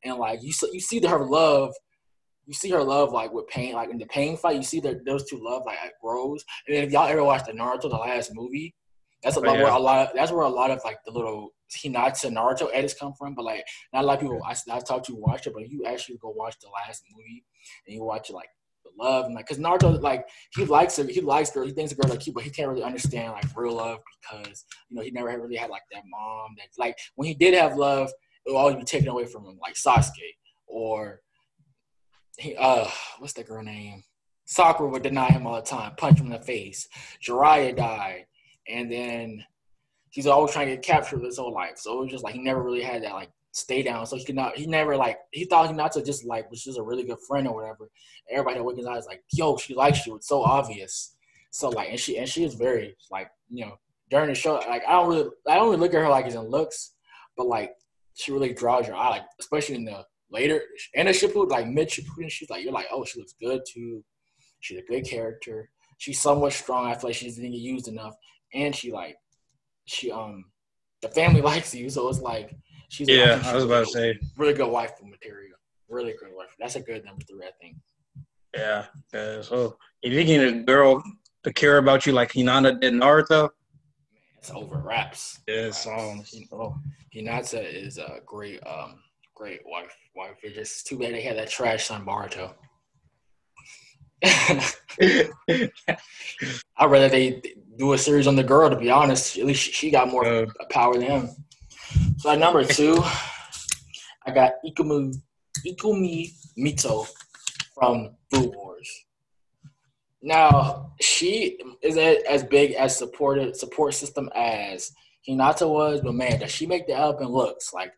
And 0.04 0.16
like 0.18 0.42
you 0.42 0.52
you 0.73 0.80
see 0.80 1.00
her 1.06 1.25
love, 1.25 1.73
you 2.46 2.54
see 2.54 2.70
her 2.70 2.82
love 2.82 3.12
like 3.12 3.32
with 3.32 3.46
pain, 3.48 3.74
like 3.74 3.90
in 3.90 3.98
the 3.98 4.06
pain 4.06 4.36
fight. 4.36 4.56
You 4.56 4.62
see 4.62 4.80
that 4.80 5.04
those 5.04 5.28
two 5.28 5.38
love 5.42 5.62
like 5.66 5.78
grows. 6.02 6.44
And 6.66 6.76
then 6.76 6.84
if 6.84 6.92
y'all 6.92 7.08
ever 7.08 7.24
watched 7.24 7.46
the 7.46 7.52
Naruto, 7.52 7.82
the 7.82 7.88
last 7.96 8.30
movie, 8.34 8.74
that's 9.22 9.36
a 9.36 9.40
Oh, 9.40 9.42
lot 9.42 9.56
yeah. 9.56 9.62
where 9.64 9.72
a 9.72 9.78
lot. 9.78 10.12
that's 10.14 10.30
where 10.32 10.42
a 10.44 10.48
lot 10.48 10.70
of 10.70 10.80
like 10.84 10.98
the 11.04 11.12
little 11.12 11.50
Hinata 11.76 12.30
Naruto 12.30 12.68
edits 12.72 12.94
come 12.94 13.12
from. 13.18 13.34
But 13.34 13.44
like 13.44 13.64
not 13.92 14.04
a 14.04 14.06
lot 14.06 14.14
of 14.14 14.20
people 14.20 14.42
I, 14.44 14.54
I 14.70 14.78
talked 14.78 15.06
to 15.06 15.14
watch 15.16 15.46
it, 15.46 15.54
but 15.54 15.68
you 15.68 15.84
actually 15.86 16.18
go 16.18 16.30
watch 16.30 16.56
the 16.60 16.68
last 16.68 17.02
movie 17.14 17.44
and 17.86 17.94
you 17.96 18.04
watch 18.04 18.30
it 18.30 18.34
like 18.34 18.48
the 18.84 18.90
love 19.02 19.24
and 19.26 19.34
like 19.34 19.46
because 19.48 19.58
Naruto 19.62 20.00
like 20.00 20.28
he 20.54 20.64
likes 20.64 20.96
her, 20.98 21.04
he 21.04 21.20
likes 21.20 21.50
her, 21.50 21.64
he 21.64 21.72
thinks 21.72 21.92
the 21.92 22.00
girl 22.00 22.10
like 22.10 22.20
cute, 22.20 22.34
but 22.34 22.44
he 22.44 22.50
can't 22.50 22.68
really 22.68 22.84
understand 22.84 23.32
like 23.32 23.44
real 23.56 23.74
love 23.74 23.98
because 24.20 24.64
you 24.88 24.96
know 24.96 25.02
he 25.02 25.10
never 25.10 25.26
really 25.40 25.56
had 25.56 25.70
like 25.70 25.82
that 25.92 26.04
mom 26.08 26.54
that 26.58 26.68
like 26.78 26.96
when 27.16 27.26
he 27.26 27.34
did 27.34 27.54
have 27.54 27.76
love, 27.76 28.08
it 28.44 28.50
will 28.50 28.58
always 28.58 28.76
be 28.76 28.84
taken 28.84 29.08
away 29.08 29.26
from 29.26 29.44
him, 29.44 29.58
like 29.60 29.74
Sasuke 29.74 30.36
or 30.68 31.20
he 32.38 32.57
uh 32.57 32.88
what's 33.19 33.33
that 33.35 33.47
girl 33.47 33.62
name? 33.62 34.05
Sakura 34.45 34.88
would 34.88 35.02
deny 35.02 35.28
him 35.28 35.47
all 35.47 35.57
the 35.57 35.62
time, 35.62 35.93
punch 35.97 36.21
him 36.21 36.26
in 36.26 36.33
the 36.33 36.38
face. 36.38 36.88
Jiraiya 37.26 37.76
died, 37.76 38.26
and 38.69 38.90
then 38.90 39.45
he's 40.11 40.26
always 40.26 40.52
trying 40.52 40.69
to 40.69 40.76
get 40.76 40.85
captured 40.85 41.23
his 41.23 41.38
whole 41.38 41.52
life. 41.52 41.78
So 41.78 41.99
it 41.99 42.02
was 42.02 42.11
just 42.11 42.25
like 42.25 42.35
he 42.35 42.40
never 42.40 42.62
really 42.62 42.83
had 42.83 43.02
that 43.02 43.14
like 43.14 43.31
stay 43.52 43.83
down. 43.83 44.07
So 44.07 44.16
he 44.16 44.25
could 44.25 44.37
not 44.37 44.57
he 44.57 44.66
never 44.66 44.97
like 44.97 45.19
he 45.33 45.45
thought 45.45 45.69
Hinata 45.69 46.05
just 46.05 46.25
like 46.25 46.50
was 46.50 46.62
just 46.62 46.78
a 46.78 46.83
really 46.83 47.05
good 47.05 47.19
friend 47.26 47.49
or 47.49 47.55
whatever. 47.55 47.90
Everybody 48.31 48.59
that 48.59 48.69
in 48.69 48.76
his 48.78 48.87
eyes 48.87 49.07
like, 49.07 49.23
yo, 49.33 49.57
she 49.57 49.75
likes 49.75 50.07
you. 50.07 50.14
It's 50.16 50.28
so 50.28 50.43
obvious. 50.43 51.16
So 51.50 51.71
like 51.71 51.90
and 51.90 51.99
she 51.99 52.19
and 52.19 52.28
she 52.28 52.45
is 52.45 52.55
very 52.55 52.97
like, 53.11 53.31
you 53.50 53.64
know, 53.64 53.78
during 54.11 54.28
the 54.28 54.35
show, 54.35 54.55
like 54.69 54.83
I 54.87 54.93
don't 54.93 55.09
really 55.09 55.31
I 55.49 55.57
don't 55.57 55.66
really 55.66 55.78
look 55.78 55.95
at 55.95 56.02
her 56.02 56.09
like 56.09 56.26
as 56.26 56.35
in 56.35 56.43
looks, 56.43 56.93
but 57.37 57.47
like 57.47 57.73
she 58.14 58.33
really 58.33 58.52
draws 58.52 58.87
your 58.87 58.97
eye, 58.97 59.11
like 59.11 59.25
especially 59.40 59.76
in 59.76 59.85
the 59.85 60.05
later 60.30 60.61
and 60.95 61.09
the 61.09 61.12
Shippuden, 61.12 61.50
like 61.50 61.68
mid 61.68 61.88
Shippuden, 61.88 62.30
she's 62.30 62.50
like 62.50 62.64
you're 62.64 62.73
like, 62.73 62.87
oh, 62.90 63.04
she 63.04 63.18
looks 63.18 63.35
good 63.40 63.62
too. 63.66 64.04
She's 64.61 64.78
a 64.78 64.83
good 64.83 65.04
character. 65.04 65.71
She's 65.99 66.21
somewhat 66.21 66.52
strong. 66.52 66.87
I 66.87 66.95
feel 66.95 67.11
like 67.11 67.16
she 67.16 67.30
didn't 67.30 67.52
get 67.52 67.61
used 67.61 67.88
enough, 67.88 68.14
and 68.54 68.75
she 68.75 68.92
like 68.92 69.16
she 69.87 70.11
um 70.11 70.45
the 71.02 71.09
family 71.09 71.40
likes 71.52 71.75
you, 71.75 71.88
so 71.88 72.09
it's 72.09 72.21
like 72.21 72.54
she's 72.88 73.09
Yeah, 73.09 73.33
think 73.33 73.45
I 73.45 73.45
she's 73.45 73.52
was 73.54 73.64
about 73.64 73.87
to 73.87 73.92
say. 73.92 74.18
really 74.37 74.54
good 74.54 74.71
wife 74.71 74.92
material. 75.02 75.56
Really 75.88 76.14
good 76.21 76.30
wife. 76.35 76.54
That's 76.59 76.75
a 76.76 76.80
good 76.80 77.04
number 77.04 77.25
three, 77.25 77.47
I 77.47 77.50
think. 77.61 77.76
Yeah. 78.54 78.87
yeah, 79.14 79.40
So 79.42 79.76
if 80.02 80.12
you 80.12 80.25
get 80.25 80.47
a 80.49 80.52
girl 80.62 81.02
to 81.45 81.52
care 81.52 81.78
about 81.78 82.06
you 82.06 82.12
like 82.12 82.33
Hinata 82.33 82.80
did 82.80 82.95
Naruto, 82.95 83.50
it's 84.38 84.50
over 84.50 84.78
wraps. 84.78 85.40
Yes, 85.47 85.87
Wraps. 85.87 86.02
um, 86.02 86.25
Hin- 86.30 86.49
oh, 86.52 86.76
Hinata 87.14 87.62
is 87.62 87.99
a 87.99 88.21
great 88.26 88.61
um 88.66 88.99
great 89.37 89.61
wife. 89.66 89.95
Wife. 90.16 90.38
It's 90.43 90.57
just 90.57 90.87
too 90.87 90.99
bad 90.99 91.12
they 91.14 91.21
had 91.21 91.37
that 91.37 91.50
trash 91.50 91.85
son 91.87 92.05
Boruto. 92.05 92.55
I'd 96.78 96.90
rather 96.90 97.09
they 97.09 97.43
do 97.76 97.93
a 97.93 97.99
series 97.99 98.26
on 98.26 98.35
the 98.35 98.43
girl. 98.43 98.71
To 98.71 98.76
be 98.76 98.90
honest, 98.90 99.37
at 99.38 99.45
least 99.47 99.62
she- 99.62 99.73
she 99.73 99.90
got 99.90 100.09
more 100.09 100.26
Uh, 100.26 100.47
power 100.71 100.95
than 100.95 101.02
him. 101.02 101.28
So 102.19 102.31
at 102.31 102.38
number 102.38 102.64
two, 102.64 102.97
I 104.26 104.31
got 104.33 104.55
Ikumi 104.66 105.14
Ikumi 105.66 106.33
Mito 106.59 107.07
from 107.75 108.16
Food 108.33 108.55
Wars. 108.57 108.90
Now 110.23 110.93
she 111.00 111.59
isn't 111.83 112.26
as 112.26 112.43
big 112.43 112.73
as 112.73 112.97
supported 112.97 113.55
support 113.57 113.93
system 113.95 114.31
as 114.35 114.93
Hinata 115.28 115.69
was, 115.69 116.00
but 116.00 116.14
man, 116.14 116.40
does 116.40 116.50
she 116.50 116.66
make 116.66 116.87
the 116.87 116.95
album 116.95 117.28
looks 117.28 117.73
like 117.75 117.93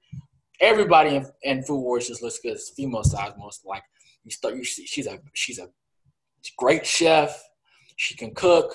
everybody 0.61 1.17
in, 1.17 1.27
in 1.43 1.63
Food 1.63 1.81
Wars 1.81 2.09
just 2.09 2.23
looks 2.23 2.39
good. 2.41 2.53
It's 2.53 2.71
female 2.71 3.05
size 3.05 3.33
most 3.39 3.65
like 3.65 3.83
you 4.25 4.31
start 4.31 4.57
you 4.57 4.65
see 4.65 4.87
she's 4.87 5.07
a 5.07 5.19
she's 5.35 5.59
a 5.59 5.69
great 6.57 6.87
chef. 6.87 7.43
She 7.97 8.15
can 8.17 8.35
cook. 8.35 8.75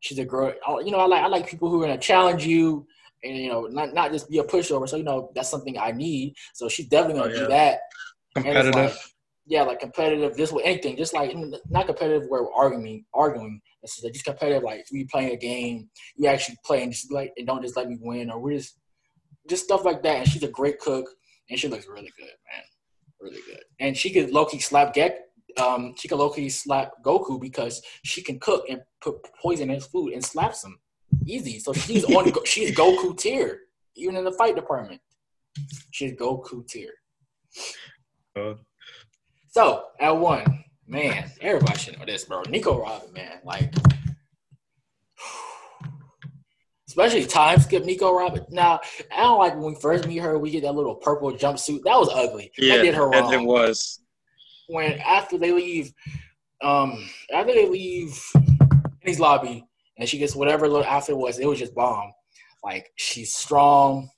She's 0.00 0.18
a 0.18 0.24
girl. 0.24 0.52
You 0.84 0.90
know, 0.90 0.98
I 0.98 1.06
like 1.06 1.22
I 1.22 1.26
like 1.28 1.46
people 1.48 1.68
who 1.70 1.82
are 1.82 1.86
gonna 1.86 1.98
challenge 1.98 2.44
you 2.46 2.86
and 3.22 3.36
you 3.36 3.50
know 3.50 3.66
not 3.66 3.94
not 3.94 4.12
just 4.12 4.30
be 4.30 4.38
a 4.38 4.44
pushover. 4.44 4.88
So 4.88 4.96
you 4.96 5.04
know 5.04 5.30
that's 5.34 5.48
something 5.50 5.78
I 5.78 5.92
need. 5.92 6.34
So 6.54 6.68
she's 6.68 6.88
definitely 6.88 7.20
gonna 7.22 7.34
Oh, 7.34 7.38
do 7.40 7.46
that. 7.48 7.80
Competitive. 8.34 8.74
like- 8.74 8.94
yeah, 9.44 9.62
like 9.62 9.80
competitive. 9.80 10.36
This 10.36 10.52
with 10.52 10.64
anything, 10.64 10.96
just 10.96 11.12
like 11.12 11.34
not 11.68 11.86
competitive 11.86 12.28
where 12.28 12.44
we're 12.44 12.52
arguing, 12.54 13.04
arguing. 13.12 13.60
It's 13.82 13.96
just, 14.00 14.12
just 14.14 14.24
competitive. 14.24 14.62
Like 14.62 14.84
we 14.92 15.04
playing 15.10 15.32
a 15.32 15.36
game, 15.36 15.88
you 16.16 16.28
actually 16.28 16.56
play 16.64 16.84
and 16.84 16.92
just 16.92 17.10
like 17.12 17.32
and 17.36 17.46
don't 17.46 17.60
just 17.60 17.76
let 17.76 17.88
me 17.88 17.98
win 18.00 18.30
or 18.30 18.38
we're 18.38 18.56
just 18.56 18.78
just 19.48 19.64
stuff 19.64 19.84
like 19.84 20.02
that. 20.04 20.18
And 20.18 20.28
she's 20.28 20.44
a 20.44 20.48
great 20.48 20.78
cook 20.78 21.06
and 21.50 21.58
she 21.58 21.68
looks 21.68 21.86
really 21.86 22.12
good, 22.16 22.26
man, 22.26 22.64
really 23.20 23.40
good. 23.46 23.62
And 23.80 23.96
she 23.96 24.10
could 24.10 24.30
low 24.30 24.44
key 24.46 24.58
slap 24.60 24.94
Gek. 24.94 25.12
Um, 25.60 25.94
she 25.98 26.08
could 26.08 26.18
low 26.18 26.30
key 26.30 26.48
slap 26.48 26.92
Goku 27.04 27.40
because 27.40 27.82
she 28.04 28.22
can 28.22 28.38
cook 28.40 28.64
and 28.70 28.80
put 29.00 29.16
poison 29.40 29.68
in 29.68 29.74
his 29.76 29.86
food 29.86 30.12
and 30.14 30.24
slaps 30.24 30.64
him 30.64 30.78
easy. 31.26 31.58
So 31.58 31.72
she's 31.72 32.04
on. 32.04 32.32
She's 32.44 32.74
Goku 32.76 33.16
tier, 33.16 33.60
even 33.96 34.16
in 34.16 34.24
the 34.24 34.32
fight 34.32 34.56
department. 34.56 35.00
She's 35.90 36.12
Goku 36.12 36.66
tier. 36.66 36.92
Uh, 38.34 38.54
So 39.50 39.84
at 40.00 40.16
one, 40.16 40.64
man, 40.86 41.30
everybody 41.42 41.78
should 41.78 41.98
know 41.98 42.06
this, 42.06 42.24
bro. 42.24 42.42
Nico 42.48 42.80
Robin, 42.80 43.12
man, 43.12 43.40
like, 43.44 43.74
especially 46.92 47.24
time 47.24 47.58
skip 47.58 47.86
Nico 47.86 48.14
Robin. 48.14 48.44
Now 48.50 48.78
I 49.10 49.22
don't 49.22 49.38
like 49.38 49.54
when 49.54 49.72
we 49.72 49.80
first 49.80 50.06
meet 50.06 50.18
her, 50.18 50.38
we 50.38 50.50
get 50.50 50.62
that 50.62 50.74
little 50.74 50.94
purple 50.94 51.32
jumpsuit. 51.32 51.80
That 51.84 51.98
was 51.98 52.10
ugly. 52.12 52.52
yeah, 52.58 52.76
that 52.76 52.82
did 52.82 52.94
her 52.94 53.08
wrong. 53.08 53.32
it 53.32 53.42
was. 53.42 54.00
when 54.68 54.98
after 55.00 55.38
they 55.38 55.52
leave, 55.52 55.90
um, 56.62 57.08
after 57.32 57.54
they 57.54 57.66
leave 57.66 58.22
Enies 59.06 59.18
Lobby 59.18 59.64
and 59.96 60.06
she 60.06 60.18
gets 60.18 60.36
whatever 60.36 60.68
little 60.68 60.84
outfit 60.84 61.16
was, 61.16 61.38
it 61.38 61.46
was 61.46 61.58
just 61.58 61.74
bomb. 61.74 62.12
Like 62.62 62.90
she's 62.96 63.34
strong, 63.34 64.10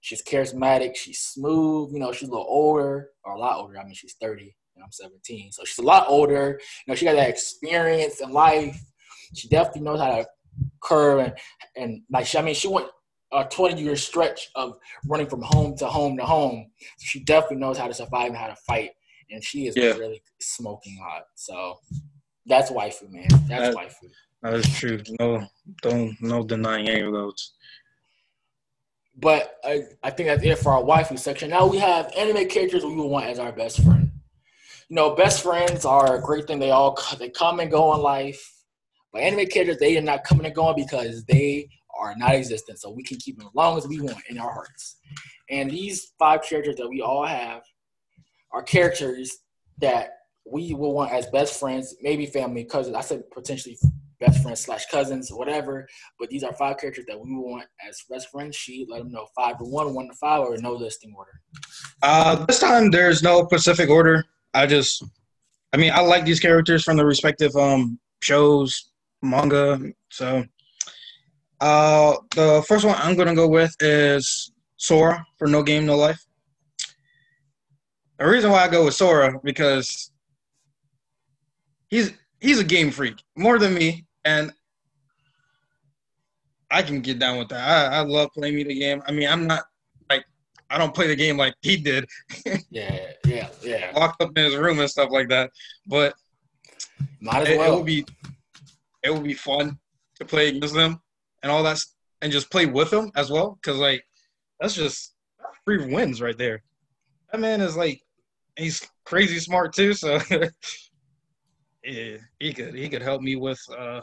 she's 0.00 0.22
charismatic, 0.22 0.96
she's 0.96 1.20
smooth. 1.20 1.92
You 1.92 1.98
know, 1.98 2.12
she's 2.12 2.30
a 2.30 2.32
little 2.32 2.46
older 2.48 3.10
or 3.22 3.34
a 3.34 3.38
lot 3.38 3.58
older. 3.58 3.78
I 3.78 3.84
mean, 3.84 3.94
she's 3.94 4.14
thirty 4.14 4.56
and 4.74 4.82
I'm 4.82 4.92
seventeen, 4.92 5.52
so 5.52 5.62
she's 5.64 5.78
a 5.78 5.82
lot 5.82 6.06
older. 6.08 6.58
You 6.86 6.90
know, 6.90 6.94
she 6.94 7.04
got 7.04 7.16
that 7.16 7.28
experience 7.28 8.22
in 8.22 8.32
life. 8.32 8.80
She 9.34 9.46
definitely 9.48 9.82
knows 9.82 10.00
how 10.00 10.08
to 10.16 10.26
curve 10.82 11.20
and 11.20 11.34
and 11.76 12.02
like 12.10 12.26
she, 12.26 12.38
I 12.38 12.42
mean, 12.42 12.54
she 12.54 12.68
went 12.68 12.88
a 13.32 13.44
20 13.44 13.82
year 13.82 13.96
stretch 13.96 14.50
of 14.54 14.76
running 15.06 15.26
from 15.26 15.42
home 15.42 15.76
to 15.78 15.86
home 15.86 16.16
to 16.16 16.24
home. 16.24 16.70
So 16.98 17.04
she 17.06 17.24
definitely 17.24 17.56
knows 17.56 17.78
how 17.78 17.88
to 17.88 17.94
survive 17.94 18.28
and 18.28 18.36
how 18.36 18.46
to 18.46 18.56
fight. 18.56 18.90
And 19.30 19.42
she 19.42 19.66
is 19.66 19.76
Yeah. 19.76 19.94
really 19.94 20.22
smoking 20.40 20.98
hot. 21.02 21.24
So 21.34 21.80
that's 22.46 22.70
waifu, 22.70 23.10
man. 23.10 23.26
That's 23.48 23.74
That- 23.74 23.76
waifu. 23.76 24.10
That 24.42 24.54
is 24.54 24.78
true. 24.78 25.00
No, 25.18 25.46
don't 25.82 26.20
no 26.20 26.44
denying 26.44 26.88
any 26.88 27.00
of 27.00 27.12
those. 27.12 27.54
But 29.16 29.56
I, 29.64 29.84
I 30.02 30.10
think 30.10 30.28
that's 30.28 30.44
it 30.44 30.58
for 30.58 30.72
our 30.72 30.82
waifu 30.82 31.18
section. 31.18 31.50
Now 31.50 31.66
we 31.66 31.78
have 31.78 32.12
anime 32.16 32.48
characters 32.48 32.84
we 32.84 32.94
would 32.94 33.06
want 33.06 33.26
as 33.26 33.38
our 33.38 33.52
best 33.52 33.82
friend. 33.82 34.10
You 34.88 34.96
know, 34.96 35.14
best 35.14 35.42
friends 35.42 35.84
are 35.84 36.16
a 36.16 36.20
great 36.20 36.46
thing. 36.46 36.58
They 36.58 36.70
all 36.70 36.98
they 37.18 37.30
come 37.30 37.60
and 37.60 37.70
go 37.70 37.94
in 37.94 38.00
life. 38.02 38.53
But 39.14 39.22
anime 39.22 39.46
characters, 39.46 39.78
they 39.78 39.96
are 39.96 40.02
not 40.02 40.24
coming 40.24 40.44
and 40.44 40.54
going 40.54 40.74
because 40.74 41.24
they 41.24 41.68
are 41.98 42.14
not 42.16 42.34
existent. 42.34 42.80
So 42.80 42.90
we 42.90 43.04
can 43.04 43.16
keep 43.18 43.38
them 43.38 43.46
as 43.46 43.54
long 43.54 43.78
as 43.78 43.86
we 43.86 44.00
want 44.00 44.18
in 44.28 44.38
our 44.38 44.52
hearts. 44.52 44.96
And 45.48 45.70
these 45.70 46.12
five 46.18 46.42
characters 46.42 46.74
that 46.76 46.88
we 46.88 47.00
all 47.00 47.24
have 47.24 47.62
are 48.52 48.64
characters 48.64 49.30
that 49.78 50.10
we 50.44 50.74
will 50.74 50.92
want 50.92 51.12
as 51.12 51.26
best 51.26 51.60
friends, 51.60 51.94
maybe 52.02 52.26
family, 52.26 52.64
cousins. 52.64 52.96
I 52.96 53.02
said 53.02 53.22
potentially 53.30 53.78
best 54.18 54.42
friends 54.42 54.60
slash 54.60 54.86
cousins, 54.86 55.30
whatever. 55.32 55.86
But 56.18 56.28
these 56.28 56.42
are 56.42 56.52
five 56.54 56.78
characters 56.78 57.04
that 57.06 57.18
we 57.18 57.30
want 57.36 57.66
as 57.88 58.02
best 58.10 58.30
friends. 58.30 58.56
She 58.56 58.84
let 58.90 58.98
them 58.98 59.12
know 59.12 59.28
five 59.36 59.58
to 59.58 59.64
one, 59.64 59.94
one 59.94 60.08
to 60.08 60.14
five, 60.14 60.40
or 60.40 60.56
no 60.58 60.72
listing 60.72 61.14
order. 61.16 61.40
Uh, 62.02 62.44
this 62.46 62.58
time 62.58 62.90
there's 62.90 63.22
no 63.22 63.44
specific 63.46 63.88
order. 63.90 64.24
I 64.54 64.66
just, 64.66 65.04
I 65.72 65.76
mean, 65.76 65.92
I 65.92 66.00
like 66.00 66.24
these 66.24 66.40
characters 66.40 66.82
from 66.82 66.96
the 66.96 67.06
respective 67.06 67.54
um 67.54 68.00
shows, 68.20 68.90
manga. 69.24 69.80
So, 70.10 70.44
uh, 71.60 72.16
the 72.34 72.64
first 72.68 72.84
one 72.84 72.96
I'm 72.98 73.16
gonna 73.16 73.34
go 73.34 73.48
with 73.48 73.74
is 73.80 74.52
Sora 74.76 75.24
for 75.38 75.46
No 75.48 75.62
Game 75.62 75.86
No 75.86 75.96
Life. 75.96 76.22
The 78.18 78.26
reason 78.26 78.50
why 78.50 78.64
I 78.64 78.68
go 78.68 78.84
with 78.84 78.94
Sora 78.94 79.38
because 79.42 80.12
he's 81.88 82.12
he's 82.40 82.58
a 82.58 82.64
game 82.64 82.90
freak 82.90 83.22
more 83.36 83.58
than 83.58 83.74
me, 83.74 84.04
and 84.24 84.52
I 86.70 86.82
can 86.82 87.00
get 87.00 87.18
down 87.18 87.38
with 87.38 87.48
that. 87.48 87.92
I, 87.92 87.98
I 87.98 88.00
love 88.00 88.30
playing 88.34 88.56
me 88.56 88.64
the 88.64 88.78
game. 88.78 89.02
I 89.06 89.12
mean, 89.12 89.28
I'm 89.28 89.46
not 89.46 89.62
like 90.10 90.24
I 90.70 90.78
don't 90.78 90.94
play 90.94 91.06
the 91.06 91.16
game 91.16 91.36
like 91.36 91.54
he 91.62 91.76
did, 91.76 92.08
Yeah, 92.70 92.98
yeah, 93.26 93.48
yeah. 93.62 93.92
locked 93.94 94.22
up 94.22 94.36
in 94.36 94.44
his 94.44 94.56
room 94.56 94.80
and 94.80 94.90
stuff 94.90 95.10
like 95.10 95.28
that. 95.28 95.50
But 95.86 96.14
Might 97.20 97.42
as 97.42 97.48
it, 97.48 97.60
it 97.60 97.72
would 97.72 97.86
be 97.86 98.04
it 99.04 99.12
would 99.12 99.22
be 99.22 99.34
fun 99.34 99.78
to 100.16 100.24
play 100.24 100.48
against 100.48 100.74
them 100.74 101.00
and 101.42 101.52
all 101.52 101.62
that, 101.62 101.78
and 102.22 102.32
just 102.32 102.50
play 102.50 102.66
with 102.66 102.90
them 102.90 103.10
as 103.16 103.30
well. 103.30 103.58
Cause 103.62 103.76
like 103.76 104.02
that's 104.58 104.74
just 104.74 105.14
free 105.64 105.92
wins 105.92 106.20
right 106.20 106.38
there. 106.38 106.62
That 107.30 107.40
man 107.40 107.60
is 107.60 107.76
like 107.76 108.00
he's 108.56 108.86
crazy 109.04 109.38
smart 109.38 109.74
too. 109.74 109.94
So 109.94 110.18
yeah, 111.84 112.16
he 112.40 112.52
could 112.52 112.74
he 112.74 112.88
could 112.88 113.02
help 113.02 113.20
me 113.20 113.36
with 113.36 113.60
uh 113.76 114.00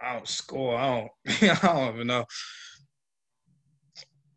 I 0.00 0.14
don't 0.14 0.28
score. 0.28 0.76
I 0.76 1.00
don't 1.00 1.10
I 1.64 1.66
don't 1.66 1.94
even 1.94 2.06
know. 2.06 2.24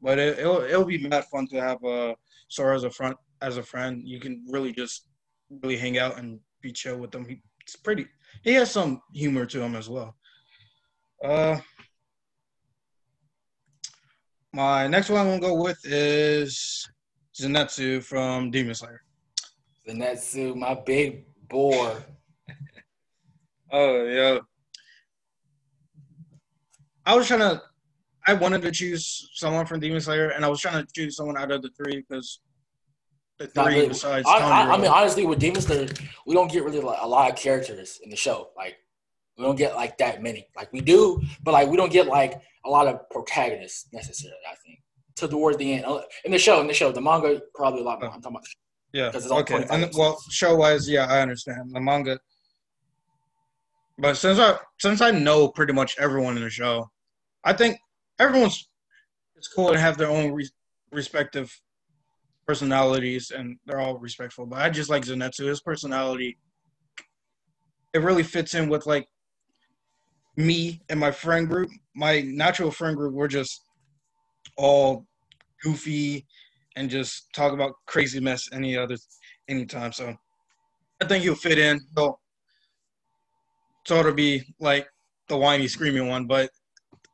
But 0.02 0.20
it, 0.20 0.40
it'll 0.40 0.62
it'll 0.62 0.86
be 0.86 1.08
mad 1.08 1.26
fun 1.26 1.48
to 1.48 1.62
have 1.62 1.84
uh 1.84 2.14
Sora 2.50 2.76
as 2.76 2.84
a 2.84 2.92
front 2.92 3.18
as 3.42 3.58
a 3.58 3.64
friend. 3.64 4.02
You 4.06 4.20
can 4.20 4.46
really 4.50 4.72
just 4.72 5.08
really 5.62 5.78
hang 5.78 5.98
out 5.98 6.18
and 6.18 6.40
be 6.62 6.72
chill 6.72 6.98
with 6.98 7.12
them. 7.12 7.26
He, 7.26 7.42
it's 7.62 7.76
pretty. 7.76 8.08
He 8.44 8.54
has 8.54 8.72
some 8.72 9.02
humor 9.14 9.46
to 9.46 9.62
him 9.62 9.76
as 9.76 9.90
well. 9.90 10.16
Uh, 11.24 11.58
my 14.54 14.88
next 14.88 15.10
one 15.10 15.22
I'm 15.22 15.28
gonna 15.28 15.42
go 15.42 15.62
with 15.62 15.80
is 15.84 16.88
Zenitsu 17.40 18.04
from 18.04 18.52
Demon 18.52 18.76
Slayer. 18.76 19.02
Zenitsu, 19.88 20.56
my 20.56 20.76
big 20.86 21.26
boar. 21.50 22.04
Oh 23.70 24.06
yeah. 24.06 24.40
I 27.06 27.16
was 27.16 27.28
trying 27.28 27.42
to. 27.42 27.62
I 28.26 28.34
wanted 28.34 28.62
to 28.62 28.72
choose 28.72 29.30
someone 29.34 29.66
from 29.66 29.82
Demon 29.82 30.00
Slayer, 30.00 30.30
and 30.30 30.46
I 30.46 30.48
was 30.48 30.62
trying 30.62 30.86
to 30.86 30.94
choose 30.94 31.18
someone 31.18 31.38
out 31.38 31.52
of 31.52 31.62
the 31.62 31.70
three 31.72 31.98
because 32.08 32.40
the 33.38 33.48
three 33.48 33.64
really. 33.76 33.88
besides 33.90 34.28
I, 34.28 34.38
I, 34.40 34.74
I 34.74 34.78
mean, 34.78 34.88
honestly, 34.88 35.26
with 35.26 35.40
Demon 35.40 35.62
Slayer, 35.62 35.88
we 36.26 36.34
don't 36.34 36.52
get 36.52 36.64
really 36.64 36.80
like, 36.80 36.98
a 37.02 37.08
lot 37.08 37.30
of 37.30 37.38
characters 37.38 38.00
in 38.04 38.10
the 38.10 38.16
show. 38.16 38.50
Like, 38.58 38.78
we 39.38 39.44
don't 39.44 39.56
get 39.56 39.76
like 39.76 39.98
that 40.00 40.24
many. 40.24 40.48
Like 40.56 40.72
we 40.74 40.82
do, 40.82 41.22
but 41.44 41.52
like 41.52 41.68
we 41.70 41.78
don't 41.78 41.92
get 41.92 42.08
like 42.08 42.42
a 42.66 42.70
lot 42.70 42.88
of 42.88 43.08
protagonists 43.10 43.88
necessarily. 43.94 44.40
I 44.52 44.56
think 44.66 44.80
to 45.18 45.28
towards 45.28 45.58
the 45.58 45.74
end 45.74 45.86
Uh, 45.86 46.02
in 46.26 46.32
the 46.32 46.40
show, 46.40 46.60
in 46.62 46.68
the 46.68 46.74
show, 46.74 46.92
the 46.92 47.02
manga 47.02 47.42
probably 47.54 47.82
a 47.82 47.84
lot 47.84 48.00
more. 48.02 48.10
I'm 48.10 48.22
talking 48.22 48.38
about. 48.38 48.48
Yeah. 48.94 49.12
'Cause 49.12 49.24
it's 49.26 49.32
on 49.32 49.42
Okay. 49.42 49.66
And 49.70 49.92
well, 49.96 50.20
show 50.32 50.56
wise, 50.56 50.90
yeah, 50.90 51.06
I 51.06 51.22
understand 51.22 51.72
the 51.72 51.80
manga. 51.80 52.20
But 54.00 54.16
since 54.16 54.40
I 54.40 54.58
since 54.80 55.02
I 55.02 55.12
know 55.12 55.48
pretty 55.50 55.74
much 55.74 55.96
everyone 56.00 56.38
in 56.38 56.44
the 56.44 56.50
show, 56.50 56.90
I 57.44 57.54
think 57.54 57.80
everyone's 58.20 58.68
it's 59.36 59.48
cool 59.48 59.72
to 59.72 59.80
have 59.80 59.98
their 59.98 60.10
own 60.10 60.32
re- 60.32 60.50
respective 60.92 61.60
personalities 62.48 63.32
and 63.32 63.58
they're 63.66 63.80
all 63.80 63.98
respectful. 64.00 64.46
But 64.46 64.60
I 64.60 64.70
just 64.70 64.90
like 64.90 65.04
Zenitsu. 65.04 65.48
His 65.48 65.62
personality, 65.62 66.38
it 67.94 68.00
really 68.00 68.24
fits 68.24 68.54
in 68.54 68.70
with 68.70 68.86
like 68.86 69.08
me 70.38 70.82
and 70.90 71.00
my 71.00 71.12
friend 71.12 71.48
group. 71.48 71.70
My 71.96 72.22
natural 72.22 72.72
friend 72.72 72.96
group, 72.96 73.14
we're 73.14 73.28
just 73.28 73.62
all 74.58 75.06
goofy 75.64 76.26
and 76.76 76.90
just 76.90 77.28
talk 77.34 77.54
about 77.54 77.74
crazy 77.86 78.20
mess 78.20 78.48
any 78.54 78.78
other 78.78 78.96
anytime. 79.50 79.92
So 79.92 80.16
I 81.02 81.06
think 81.06 81.24
he'll 81.24 81.36
fit 81.36 81.58
in. 81.58 81.80
He'll 81.96 82.20
sort 83.86 84.08
of 84.08 84.16
be 84.16 84.44
like 84.60 84.88
the 85.28 85.38
whiny, 85.38 85.68
screaming 85.68 86.08
one, 86.08 86.28
but 86.28 86.50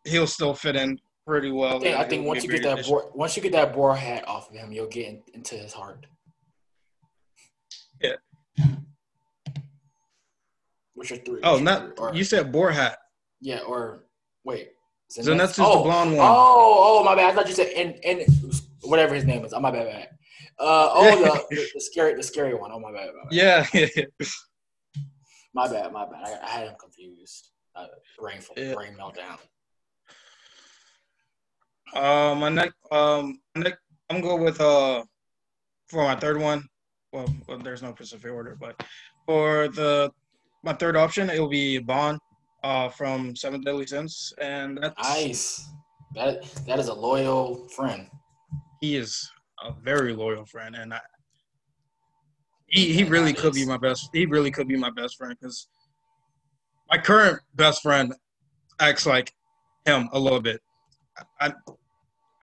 he'll 0.06 0.28
still 0.28 0.54
fit 0.54 0.76
in 0.76 1.00
pretty 1.26 1.52
well. 1.52 1.78
I 1.78 1.80
think, 1.80 1.98
I 1.98 2.04
think 2.04 2.26
once 2.26 2.44
you 2.44 2.50
get 2.50 2.64
that 2.64 2.86
boar, 2.86 3.12
once 3.14 3.36
you 3.36 3.42
get 3.44 3.52
that 3.54 3.74
boar 3.74 3.96
hat 3.96 4.28
off 4.28 4.50
of 4.50 4.56
him, 4.56 4.72
you'll 4.72 4.88
get 4.88 5.08
in, 5.08 5.24
into 5.34 5.56
his 5.56 5.74
heart. 5.74 6.06
Yeah. 8.02 8.16
Which 10.94 11.12
are 11.12 11.18
three? 11.18 11.42
Oh, 11.44 11.56
which 11.56 11.64
not 11.64 11.82
three? 11.82 11.94
Or- 11.98 12.16
you 12.16 12.24
said 12.24 12.52
boar 12.52 12.72
hat. 12.72 12.98
Yeah, 13.42 13.60
or 13.60 14.06
wait. 14.44 14.70
Zenitsu's 15.12 15.60
oh, 15.60 15.78
the 15.78 15.84
blonde 15.84 16.18
one. 16.18 16.26
Oh, 16.28 17.00
oh, 17.00 17.04
my 17.04 17.16
bad. 17.16 17.32
I 17.32 17.36
thought 17.36 17.48
you 17.48 17.54
said 17.54 17.68
and 17.76 17.96
and 18.04 18.26
whatever 18.82 19.14
his 19.14 19.26
name 19.26 19.46
is. 19.46 19.54
Oh, 19.54 19.60
my 19.60 19.70
bad, 19.70 19.86
bad. 19.86 20.08
Uh, 20.60 20.90
oh, 20.92 21.24
the, 21.50 21.56
the, 21.56 21.68
the 21.76 21.82
scary, 21.82 22.16
the 22.16 22.24
scary 22.24 22.56
one. 22.56 22.72
Oh, 22.74 22.80
my 22.80 22.92
bad, 22.92 23.10
my 23.16 23.30
bad. 23.30 23.32
Yeah, 23.32 23.66
My 25.54 25.68
bad, 25.68 25.92
my 25.92 26.06
bad. 26.06 26.40
I, 26.42 26.46
I 26.46 26.50
had 26.50 26.68
him 26.68 26.76
confused. 26.80 27.50
Uh, 27.76 27.86
brain, 28.18 28.40
Yeah. 28.58 28.74
brain 28.74 28.96
meltdown. 29.00 29.38
Uh, 31.94 32.36
my 32.38 32.50
next, 32.50 32.76
um, 32.92 33.40
my 33.56 33.64
next, 33.64 33.80
I'm 34.10 34.22
going 34.22 34.44
with 34.44 34.60
uh, 34.60 35.04
for 35.88 36.04
my 36.04 36.16
third 36.16 36.40
one. 36.40 36.68
Well, 37.12 37.28
well, 37.48 37.60
there's 37.60 37.84
no 37.84 37.94
specific 37.94 38.32
order, 38.32 38.58
but 38.60 38.82
for 39.26 39.68
the 39.68 40.12
my 40.64 40.74
third 40.74 40.96
option, 40.98 41.30
it 41.30 41.40
will 41.40 41.50
be 41.50 41.78
Ban, 41.78 42.18
uh, 42.64 42.90
from 42.90 43.36
Seven 43.36 43.62
Deadly 43.62 43.86
Sins, 43.86 44.34
and 44.40 44.80
that's 44.82 44.96
Nice. 45.02 45.70
That 46.16 46.44
that 46.66 46.80
is 46.80 46.88
a 46.88 46.94
loyal 46.94 47.68
friend. 47.70 48.08
he 48.82 48.96
is 48.96 49.30
a 49.64 49.72
very 49.72 50.14
loyal 50.14 50.46
friend, 50.46 50.76
and 50.76 50.94
I, 50.94 51.00
he 52.68 52.94
he 52.94 53.04
really 53.04 53.34
could 53.34 53.54
be 53.54 53.66
my 53.66 53.78
best. 53.78 54.10
He 54.14 54.26
really 54.26 54.52
could 54.52 54.68
be 54.68 54.78
my 54.78 54.90
best 54.90 55.18
friend 55.18 55.36
because 55.40 55.68
my 56.90 56.98
current 56.98 57.40
best 57.56 57.82
friend 57.82 58.14
acts 58.80 59.06
like 59.06 59.34
him 59.86 60.10
a 60.14 60.20
little 60.20 60.42
bit. 60.42 60.62
I 61.40 61.54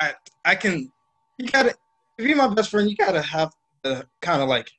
I 0.01 0.15
I 0.45 0.55
can 0.55 0.91
you 1.39 1.49
gotta 1.49 1.75
if 2.19 2.27
you're 2.27 2.37
my 2.37 2.53
best 2.53 2.71
friend, 2.71 2.89
you 2.91 2.97
gotta 2.97 3.23
have 3.23 3.53
to 3.85 4.07
kind 4.21 4.43
of 4.43 4.49
like 4.49 4.71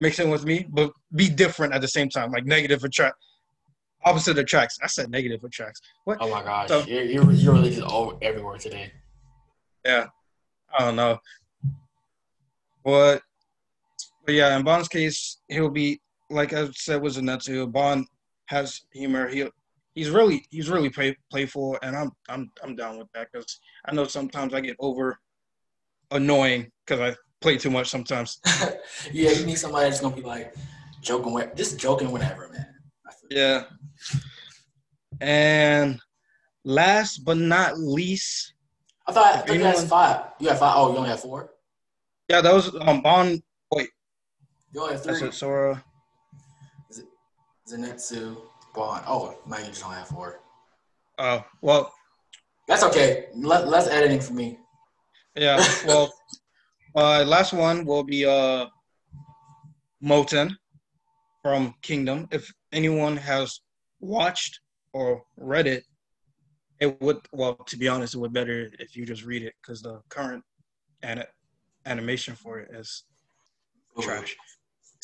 mix 0.00 0.18
in 0.18 0.30
with 0.30 0.44
me, 0.44 0.66
but 0.70 0.92
be 1.14 1.28
different 1.28 1.74
at 1.74 1.80
the 1.80 1.88
same 1.88 2.08
time, 2.08 2.30
like 2.30 2.44
negative 2.46 2.84
attract 2.84 3.16
opposite 4.04 4.38
attracts. 4.38 4.78
I 4.82 4.86
said 4.86 5.10
negative 5.10 5.42
attracts. 5.44 5.80
What? 6.04 6.18
Oh 6.20 6.30
my 6.30 6.42
gosh, 6.42 6.68
So- 6.68 6.84
you're, 6.84 7.02
you're 7.04 7.24
really 7.24 7.70
just 7.70 7.82
all 7.82 8.18
everywhere 8.22 8.58
today. 8.58 8.92
Yeah, 9.84 10.06
I 10.78 10.84
don't 10.84 10.96
know. 10.96 11.18
But, 12.84 13.22
but 14.24 14.34
yeah, 14.34 14.56
in 14.56 14.64
Ban's 14.64 14.88
case, 14.88 15.38
he'll 15.48 15.70
be 15.70 16.00
like 16.30 16.52
I 16.52 16.68
said 16.72 17.00
with 17.00 17.16
Zenitsu. 17.16 17.70
Ban 17.72 18.06
has 18.46 18.82
humor. 18.92 19.28
He 19.28 19.46
he's 19.94 20.10
really 20.10 20.46
he's 20.50 20.68
really 20.68 20.90
play, 20.90 21.16
playful, 21.30 21.78
and 21.82 21.96
I'm 21.96 22.12
I'm 22.28 22.50
I'm 22.62 22.76
down 22.76 22.98
with 22.98 23.08
that 23.14 23.28
because 23.32 23.60
I 23.86 23.94
know 23.94 24.04
sometimes 24.06 24.54
I 24.54 24.60
get 24.60 24.76
over 24.78 25.18
annoying 26.10 26.70
because 26.86 27.00
I 27.00 27.16
play 27.40 27.56
too 27.58 27.70
much 27.70 27.88
sometimes. 27.88 28.40
yeah, 29.12 29.30
you 29.30 29.46
need 29.46 29.58
somebody 29.58 29.88
that's 29.88 30.00
gonna 30.00 30.16
be 30.16 30.22
like 30.22 30.54
joking 31.00 31.32
with 31.32 31.54
just 31.56 31.78
joking 31.78 32.10
whenever, 32.10 32.48
man. 32.48 32.66
Yeah. 33.30 33.64
And 35.20 36.00
last 36.64 37.24
but 37.24 37.36
not 37.36 37.78
least, 37.78 38.54
I 39.06 39.12
thought, 39.12 39.34
I 39.34 39.38
thought 39.38 39.54
you 39.54 39.64
had 39.64 39.78
five. 39.88 40.20
You 40.40 40.48
have 40.48 40.58
five. 40.58 40.74
Oh, 40.76 40.92
you 40.92 40.98
only 40.98 41.10
have 41.10 41.20
four. 41.20 41.50
yeah, 42.28 42.40
that 42.40 42.52
was 42.52 42.74
um 42.80 43.00
Ban. 43.02 43.42
Wait, 43.72 43.88
You 44.72 44.80
only 44.82 44.94
have 44.94 45.04
that's 45.04 45.18
three. 45.18 45.28
it. 45.28 45.34
Sora. 45.34 45.84
Zenitsu, 47.66 48.36
Ban. 48.74 49.02
Oh, 49.06 49.38
man, 49.46 49.60
you 49.64 49.68
just 49.68 49.84
only 49.84 49.96
have 49.96 50.08
four. 50.08 50.40
Oh, 51.18 51.44
well, 51.62 51.92
That's 52.68 52.82
okay. 52.84 53.26
Less 53.34 53.88
editing 53.88 54.20
for 54.20 54.32
me. 54.34 54.58
yeah. 55.36 55.62
Well, 55.86 56.12
uh, 56.96 57.24
last 57.24 57.52
one 57.52 57.84
will 57.84 58.02
be 58.04 58.24
uh 58.26 58.66
Moten 60.02 60.56
from 61.42 61.74
Kingdom. 61.82 62.26
If 62.30 62.52
anyone 62.72 63.16
has 63.16 63.60
watched 64.00 64.60
or 64.92 65.22
read 65.36 65.66
it, 65.66 65.84
it 66.80 67.00
would. 67.00 67.18
Well, 67.32 67.54
to 67.54 67.76
be 67.76 67.88
honest, 67.88 68.14
it 68.14 68.18
would 68.18 68.32
better 68.32 68.70
if 68.78 68.96
you 68.96 69.06
just 69.06 69.24
read 69.24 69.42
it 69.42 69.54
because 69.60 69.82
the 69.82 70.00
current 70.08 70.42
ani- 71.02 71.30
animation 71.86 72.34
for 72.34 72.58
it 72.60 72.68
is 72.74 73.04
Boo-boo. 73.94 74.06
trash. 74.08 74.36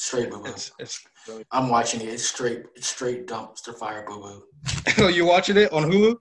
Straight 0.00 0.30
boo 0.30 0.42
boo. 0.42 0.48
It's 0.48 0.72
it's. 0.78 1.04
I'm 1.52 1.68
watching 1.68 2.00
it. 2.00 2.08
It's 2.08 2.24
straight. 2.24 2.62
It's 2.74 2.88
straight 2.88 3.26
dumpster 3.26 3.76
fire 3.76 4.02
boo 4.06 4.22
boo. 4.22 4.44
Oh, 5.04 5.08
you 5.08 5.26
watching 5.26 5.58
it 5.58 5.70
on 5.74 5.90
Hulu? 5.92 6.16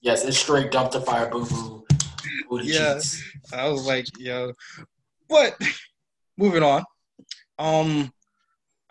Yes, 0.00 0.24
it's 0.24 0.38
straight 0.38 0.70
dumpster 0.70 1.04
fire 1.04 1.28
boo 1.28 1.44
boo. 1.44 1.84
Yeah. 2.62 3.00
I 3.52 3.68
was 3.68 3.84
like, 3.84 4.06
yo, 4.16 4.52
but 5.28 5.60
moving 6.38 6.62
on. 6.62 6.84
Um, 7.58 8.12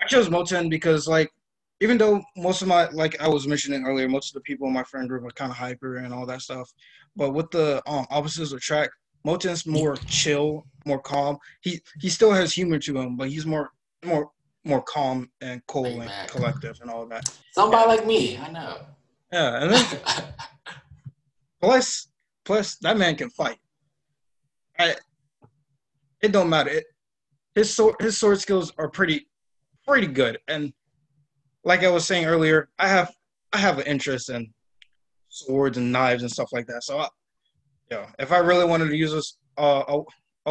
I 0.02 0.06
chose 0.06 0.28
Moten 0.28 0.70
because, 0.70 1.08
like, 1.08 1.32
even 1.80 1.98
though 1.98 2.22
most 2.36 2.62
of 2.62 2.68
my, 2.68 2.90
like 2.90 3.22
I 3.22 3.30
was 3.30 3.48
mentioning 3.48 3.86
earlier, 3.86 4.10
most 4.10 4.32
of 4.32 4.34
the 4.34 4.42
people 4.42 4.68
in 4.68 4.74
my 4.74 4.84
friend 4.84 5.08
group 5.08 5.24
are 5.24 5.32
kind 5.32 5.50
of 5.50 5.56
hyper 5.56 5.96
and 5.96 6.14
all 6.14 6.26
that 6.26 6.42
stuff. 6.42 6.70
But 7.16 7.32
with 7.32 7.50
the 7.52 7.82
um 7.90 8.06
opposites 8.10 8.52
attract, 8.52 8.92
Moten's 9.26 9.66
more 9.66 9.96
chill, 10.08 10.66
more 10.86 11.00
calm. 11.00 11.38
He 11.62 11.80
he 12.02 12.10
still 12.10 12.34
has 12.34 12.52
humor 12.52 12.80
to 12.80 12.98
him, 12.98 13.16
but 13.16 13.30
he's 13.30 13.46
more 13.46 13.72
more 14.06 14.32
more 14.64 14.82
calm 14.82 15.30
and 15.42 15.62
cool 15.68 15.84
Laid 15.84 15.98
and 16.00 16.08
back. 16.08 16.28
collective 16.30 16.80
and 16.82 16.90
all 16.90 17.06
that. 17.06 17.30
Somebody 17.52 17.88
like 17.88 18.06
me, 18.08 18.38
I 18.38 18.52
know. 18.52 18.78
Yeah, 19.32 19.62
and 19.62 19.72
then 19.72 19.86
Plus, 21.62 22.10
plus 22.44 22.76
that 22.78 22.98
man 22.98 23.16
can 23.16 23.30
fight. 23.30 23.58
I, 24.78 24.96
it 26.22 26.32
don't 26.32 26.50
matter. 26.50 26.70
It, 26.70 26.86
his 27.56 27.74
sword, 27.74 27.96
his 28.00 28.18
sword 28.20 28.40
skills 28.40 28.72
are 28.78 28.90
pretty, 28.90 29.28
pretty 29.88 30.08
good. 30.08 30.38
And 30.48 30.74
like 31.64 31.84
I 31.84 31.90
was 31.90 32.06
saying 32.06 32.26
earlier, 32.26 32.70
I 32.78 32.88
have, 32.88 33.12
I 33.54 33.58
have 33.58 33.80
an 33.80 33.88
interest 33.88 34.30
in 34.30 34.54
swords 35.30 35.78
and 35.78 35.92
knives 35.92 36.22
and 36.24 36.32
stuff 36.32 36.50
like 36.52 36.68
that. 36.68 36.84
So, 36.84 37.00
I, 37.00 37.08
yeah, 37.90 38.10
if 38.20 38.32
I 38.32 38.38
really 38.38 38.66
wanted 38.66 38.90
to 38.90 38.96
use 38.96 39.12
this, 39.12 39.38
uh, 39.58 39.84
a, 39.88 40.02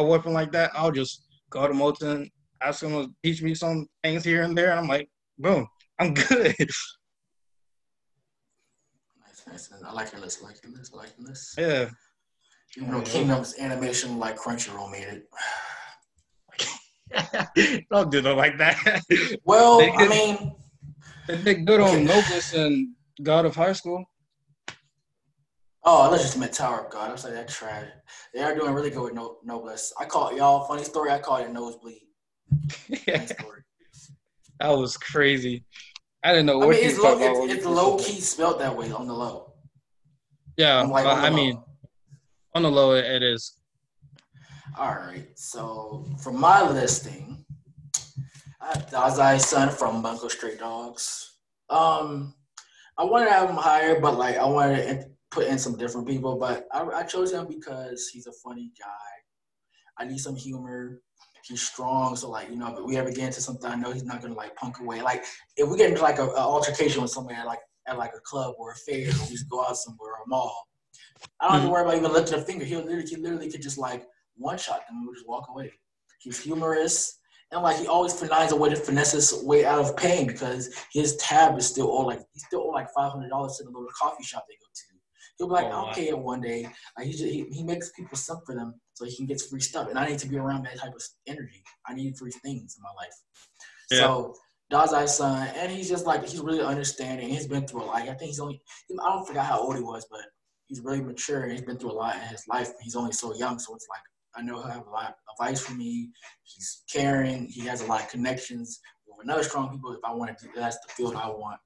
a 0.01 0.03
weapon 0.03 0.33
like 0.33 0.51
that, 0.53 0.71
I'll 0.73 0.91
just 0.91 1.27
go 1.49 1.67
to 1.67 1.73
Moten, 1.73 2.29
ask 2.61 2.81
him 2.83 2.91
to 2.91 3.11
teach 3.23 3.41
me 3.41 3.53
some 3.55 3.87
things 4.03 4.23
here 4.23 4.43
and 4.43 4.57
there, 4.57 4.71
and 4.71 4.79
I'm 4.79 4.87
like, 4.87 5.09
boom, 5.37 5.67
I'm 5.99 6.13
good. 6.13 6.55
nice, 9.21 9.43
nice. 9.47 9.69
I 9.85 9.91
like 9.91 10.11
your 10.11 10.21
list. 10.21 10.39
I 10.43 10.47
like 10.47 10.63
your 10.63 10.71
list. 10.73 10.93
I 10.93 10.97
like 10.97 11.13
your 11.17 11.27
list. 11.27 11.55
yeah. 11.57 11.89
You 12.75 12.85
know, 12.87 13.01
Kingdom's 13.01 13.55
animation 13.59 14.19
like 14.19 14.37
Crunchyroll 14.37 14.91
made 14.91 15.07
it. 15.07 15.23
Don't 17.91 18.11
do 18.11 18.17
it 18.19 18.23
like 18.35 18.57
that. 18.57 18.77
Well, 19.45 19.77
They 19.79 19.91
I 19.91 20.07
mean, 20.09 20.55
they 21.27 21.37
did 21.37 21.65
good 21.65 21.79
Okay. 21.79 21.99
on 22.01 22.05
Noblesse 22.05 22.53
and 22.53 22.89
God 23.23 23.45
of 23.45 23.55
High 23.55 23.71
School. 23.73 24.03
oh, 25.85 26.01
I 26.11 26.17
just 26.17 26.37
meant 26.37 26.51
Tower 26.53 26.85
of 26.85 26.91
God. 26.91 27.09
I 27.09 27.11
was 27.13 27.23
like, 27.23 27.33
that 27.33 27.47
trash. 27.47 27.87
They 28.33 28.41
are 28.41 28.53
doing 28.55 28.73
really 28.73 28.89
good 28.89 29.03
with 29.03 29.13
no- 29.13 29.37
Noblesse. 29.43 29.93
I 29.99 30.05
call 30.05 30.29
it, 30.29 30.37
y'all, 30.37 30.65
funny 30.67 30.83
story, 30.83 31.11
I 31.11 31.19
call 31.19 31.37
it 31.37 31.49
Nosebleed. 31.51 32.01
That 34.59 34.69
was 34.69 34.97
crazy. 34.97 35.65
I 36.23 36.31
didn't 36.31 36.45
know 36.45 36.61
I 36.61 36.65
what 36.65 36.75
mean, 36.75 36.85
it's 36.85 36.97
low, 36.97 37.17
it's, 37.19 37.53
it's 37.53 37.65
low 37.65 37.97
key 37.97 38.19
spelled 38.21 38.59
that 38.61 38.75
way 38.75 38.91
on 38.91 39.05
the 39.07 39.13
low. 39.13 39.53
Yeah, 40.57 40.81
like, 40.81 41.03
but 41.03 41.11
on 41.11 41.21
the 41.21 41.27
I 41.27 41.29
low. 41.29 41.35
mean, 41.35 41.63
on 42.53 42.63
the 42.63 42.71
low, 42.71 42.93
it 42.93 43.21
is. 43.21 43.59
All 44.77 44.95
right. 44.95 45.27
So 45.35 46.05
for 46.23 46.31
my 46.31 46.61
listing, 46.67 47.45
I 48.61 48.67
have 48.67 48.89
Dazai-san 48.89 49.69
from 49.69 50.01
Bungo 50.01 50.27
Stray 50.27 50.55
Dogs. 50.57 51.37
Um, 51.69 52.33
I 52.97 53.03
wanted 53.03 53.25
to 53.25 53.31
have 53.33 53.49
him 53.49 53.57
higher, 53.57 53.99
but 53.99 54.17
like 54.17 54.37
I 54.37 54.45
wanted 54.45 54.85
to 54.87 55.05
put 55.31 55.47
in 55.47 55.59
some 55.59 55.77
different 55.77 56.07
people. 56.07 56.37
But 56.37 56.67
I, 56.73 56.81
I 56.83 57.03
chose 57.03 57.31
him 57.33 57.47
because 57.47 58.07
he's 58.07 58.27
a 58.27 58.33
funny 58.43 58.71
guy. 58.79 58.87
I 59.97 60.05
need 60.05 60.19
some 60.19 60.35
humor. 60.35 61.01
He's 61.47 61.61
strong, 61.61 62.15
so 62.15 62.29
like 62.29 62.49
you 62.49 62.55
know, 62.55 62.75
if 62.75 62.83
we 62.85 62.97
ever 62.97 63.11
get 63.11 63.25
into 63.25 63.39
something, 63.41 63.69
I 63.69 63.75
know 63.75 63.91
he's 63.91 64.03
not 64.03 64.21
gonna 64.21 64.33
like 64.33 64.55
punk 64.55 64.79
away. 64.79 65.01
Like 65.01 65.23
if 65.57 65.69
we 65.69 65.77
get 65.77 65.89
into 65.91 66.01
like 66.01 66.17
a, 66.17 66.25
a 66.25 66.39
altercation 66.39 67.01
with 67.03 67.11
somebody 67.11 67.35
at 67.37 67.45
like 67.45 67.59
at 67.87 67.97
like 67.99 68.13
a 68.15 68.19
club 68.21 68.55
or 68.57 68.71
a 68.71 68.75
fair, 68.75 69.09
or 69.09 69.25
we 69.25 69.31
just 69.33 69.47
go 69.49 69.63
out 69.63 69.77
somewhere 69.77 70.13
or 70.13 70.23
a 70.25 70.27
mall, 70.27 70.67
I 71.39 71.45
don't 71.45 71.53
have 71.53 71.61
to 71.63 71.67
Mhm. 71.67 71.71
worry 71.71 71.81
about 71.83 71.97
even 71.97 72.11
lifting 72.13 72.39
a 72.39 72.41
finger. 72.41 72.65
He'll 72.65 72.79
literally, 72.81 73.05
he 73.07 73.15
literally 73.17 73.51
could 73.51 73.61
just 73.61 73.77
like 73.77 74.07
one 74.37 74.57
shot 74.57 74.87
them 74.87 74.97
and 74.97 75.05
we'll 75.05 75.13
just 75.13 75.27
walk 75.27 75.47
away. 75.49 75.71
He's 76.19 76.39
humorous 76.39 77.19
and 77.51 77.61
like 77.61 77.77
he 77.77 77.85
always 77.85 78.13
finds 78.19 78.51
a 78.51 78.55
way 78.55 78.69
to 78.69 78.75
finesse 78.75 79.11
his 79.11 79.43
way 79.43 79.65
out 79.65 79.77
of 79.79 79.95
pain 79.95 80.25
because 80.25 80.73
his 80.91 81.15
tab 81.17 81.55
is 81.59 81.67
still 81.67 81.87
all 81.87 82.07
like 82.07 82.21
he's 82.33 82.43
still 82.47 82.61
owe 82.61 82.69
like 82.71 82.87
five 82.97 83.11
hundred 83.11 83.29
dollars 83.29 83.57
to 83.57 83.63
the 83.65 83.69
little 83.69 83.87
coffee 83.95 84.23
shop 84.23 84.45
they 84.49 84.55
go 84.55 84.65
to. 84.73 84.99
He'll 85.37 85.47
be 85.47 85.53
like, 85.53 85.65
Oh, 85.71 85.85
I'll 85.85 85.93
pay 85.93 86.07
it 86.07 86.17
one 86.17 86.41
day. 86.41 86.67
Like 86.97 87.05
he, 87.05 87.11
just, 87.11 87.25
he 87.25 87.43
he 87.51 87.61
makes 87.63 87.91
people 87.91 88.17
sub 88.17 88.39
for 88.47 88.55
them 88.55 88.81
so 88.95 89.05
he 89.05 89.15
can 89.15 89.25
get 89.25 89.41
free 89.41 89.61
stuff. 89.61 89.89
And 89.89 89.99
I 89.99 90.07
need 90.07 90.19
to 90.19 90.27
be 90.27 90.37
around 90.37 90.63
that 90.63 90.79
type 90.79 90.93
of 90.95 91.03
energy. 91.27 91.61
I 91.87 91.93
need 91.93 92.17
free 92.17 92.31
things 92.31 92.77
in 92.77 92.83
my 92.83 92.89
life. 92.97 93.15
Yeah. 93.91 93.99
So 93.99 94.35
Dazai's 94.71 95.15
son, 95.15 95.47
and 95.55 95.71
he's 95.71 95.89
just 95.89 96.05
like 96.05 96.25
he's 96.25 96.39
really 96.39 96.61
understanding. 96.61 97.29
He's 97.29 97.45
been 97.45 97.67
through 97.67 97.83
a 97.83 97.85
lot. 97.85 98.01
I 98.01 98.05
think 98.05 98.21
he's 98.21 98.39
only 98.39 98.61
I 98.91 99.09
don't 99.09 99.27
forget 99.27 99.45
how 99.45 99.59
old 99.59 99.75
he 99.75 99.83
was, 99.83 100.07
but 100.09 100.21
he's 100.67 100.81
really 100.81 101.01
mature 101.01 101.43
and 101.43 101.51
he's 101.51 101.61
been 101.61 101.77
through 101.77 101.91
a 101.91 101.93
lot 101.93 102.15
in 102.15 102.21
his 102.21 102.47
life. 102.47 102.71
He's 102.81 102.95
only 102.95 103.11
so 103.11 103.35
young, 103.35 103.59
so 103.59 103.75
it's 103.75 103.87
like 103.89 104.01
I 104.35 104.41
know 104.41 104.61
he'll 104.61 104.71
have 104.71 104.87
a 104.87 104.89
lot 104.89 105.09
of 105.09 105.15
advice 105.39 105.59
for 105.59 105.73
me. 105.73 106.09
He's 106.43 106.83
caring. 106.91 107.45
He 107.47 107.61
has 107.65 107.81
a 107.81 107.85
lot 107.85 108.01
of 108.01 108.09
connections 108.09 108.79
with 109.05 109.29
other 109.29 109.43
strong 109.43 109.69
people. 109.69 109.91
If 109.93 109.99
I 110.03 110.13
want 110.13 110.35
to 110.35 110.45
do 110.45 110.51
that's 110.55 110.77
the 110.79 110.93
field 110.93 111.15
I 111.15 111.27
want. 111.27 111.59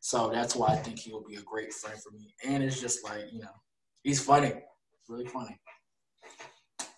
So 0.00 0.30
that's 0.30 0.54
why 0.54 0.68
I 0.68 0.76
think 0.76 0.98
he 0.98 1.12
will 1.12 1.24
be 1.24 1.36
a 1.36 1.42
great 1.42 1.72
friend 1.72 1.98
for 2.00 2.10
me. 2.12 2.34
And 2.44 2.62
it's 2.62 2.80
just 2.80 3.02
like 3.02 3.24
you 3.32 3.40
know, 3.40 3.54
he's 4.02 4.22
funny, 4.22 4.52
really 5.08 5.26
funny. 5.26 5.58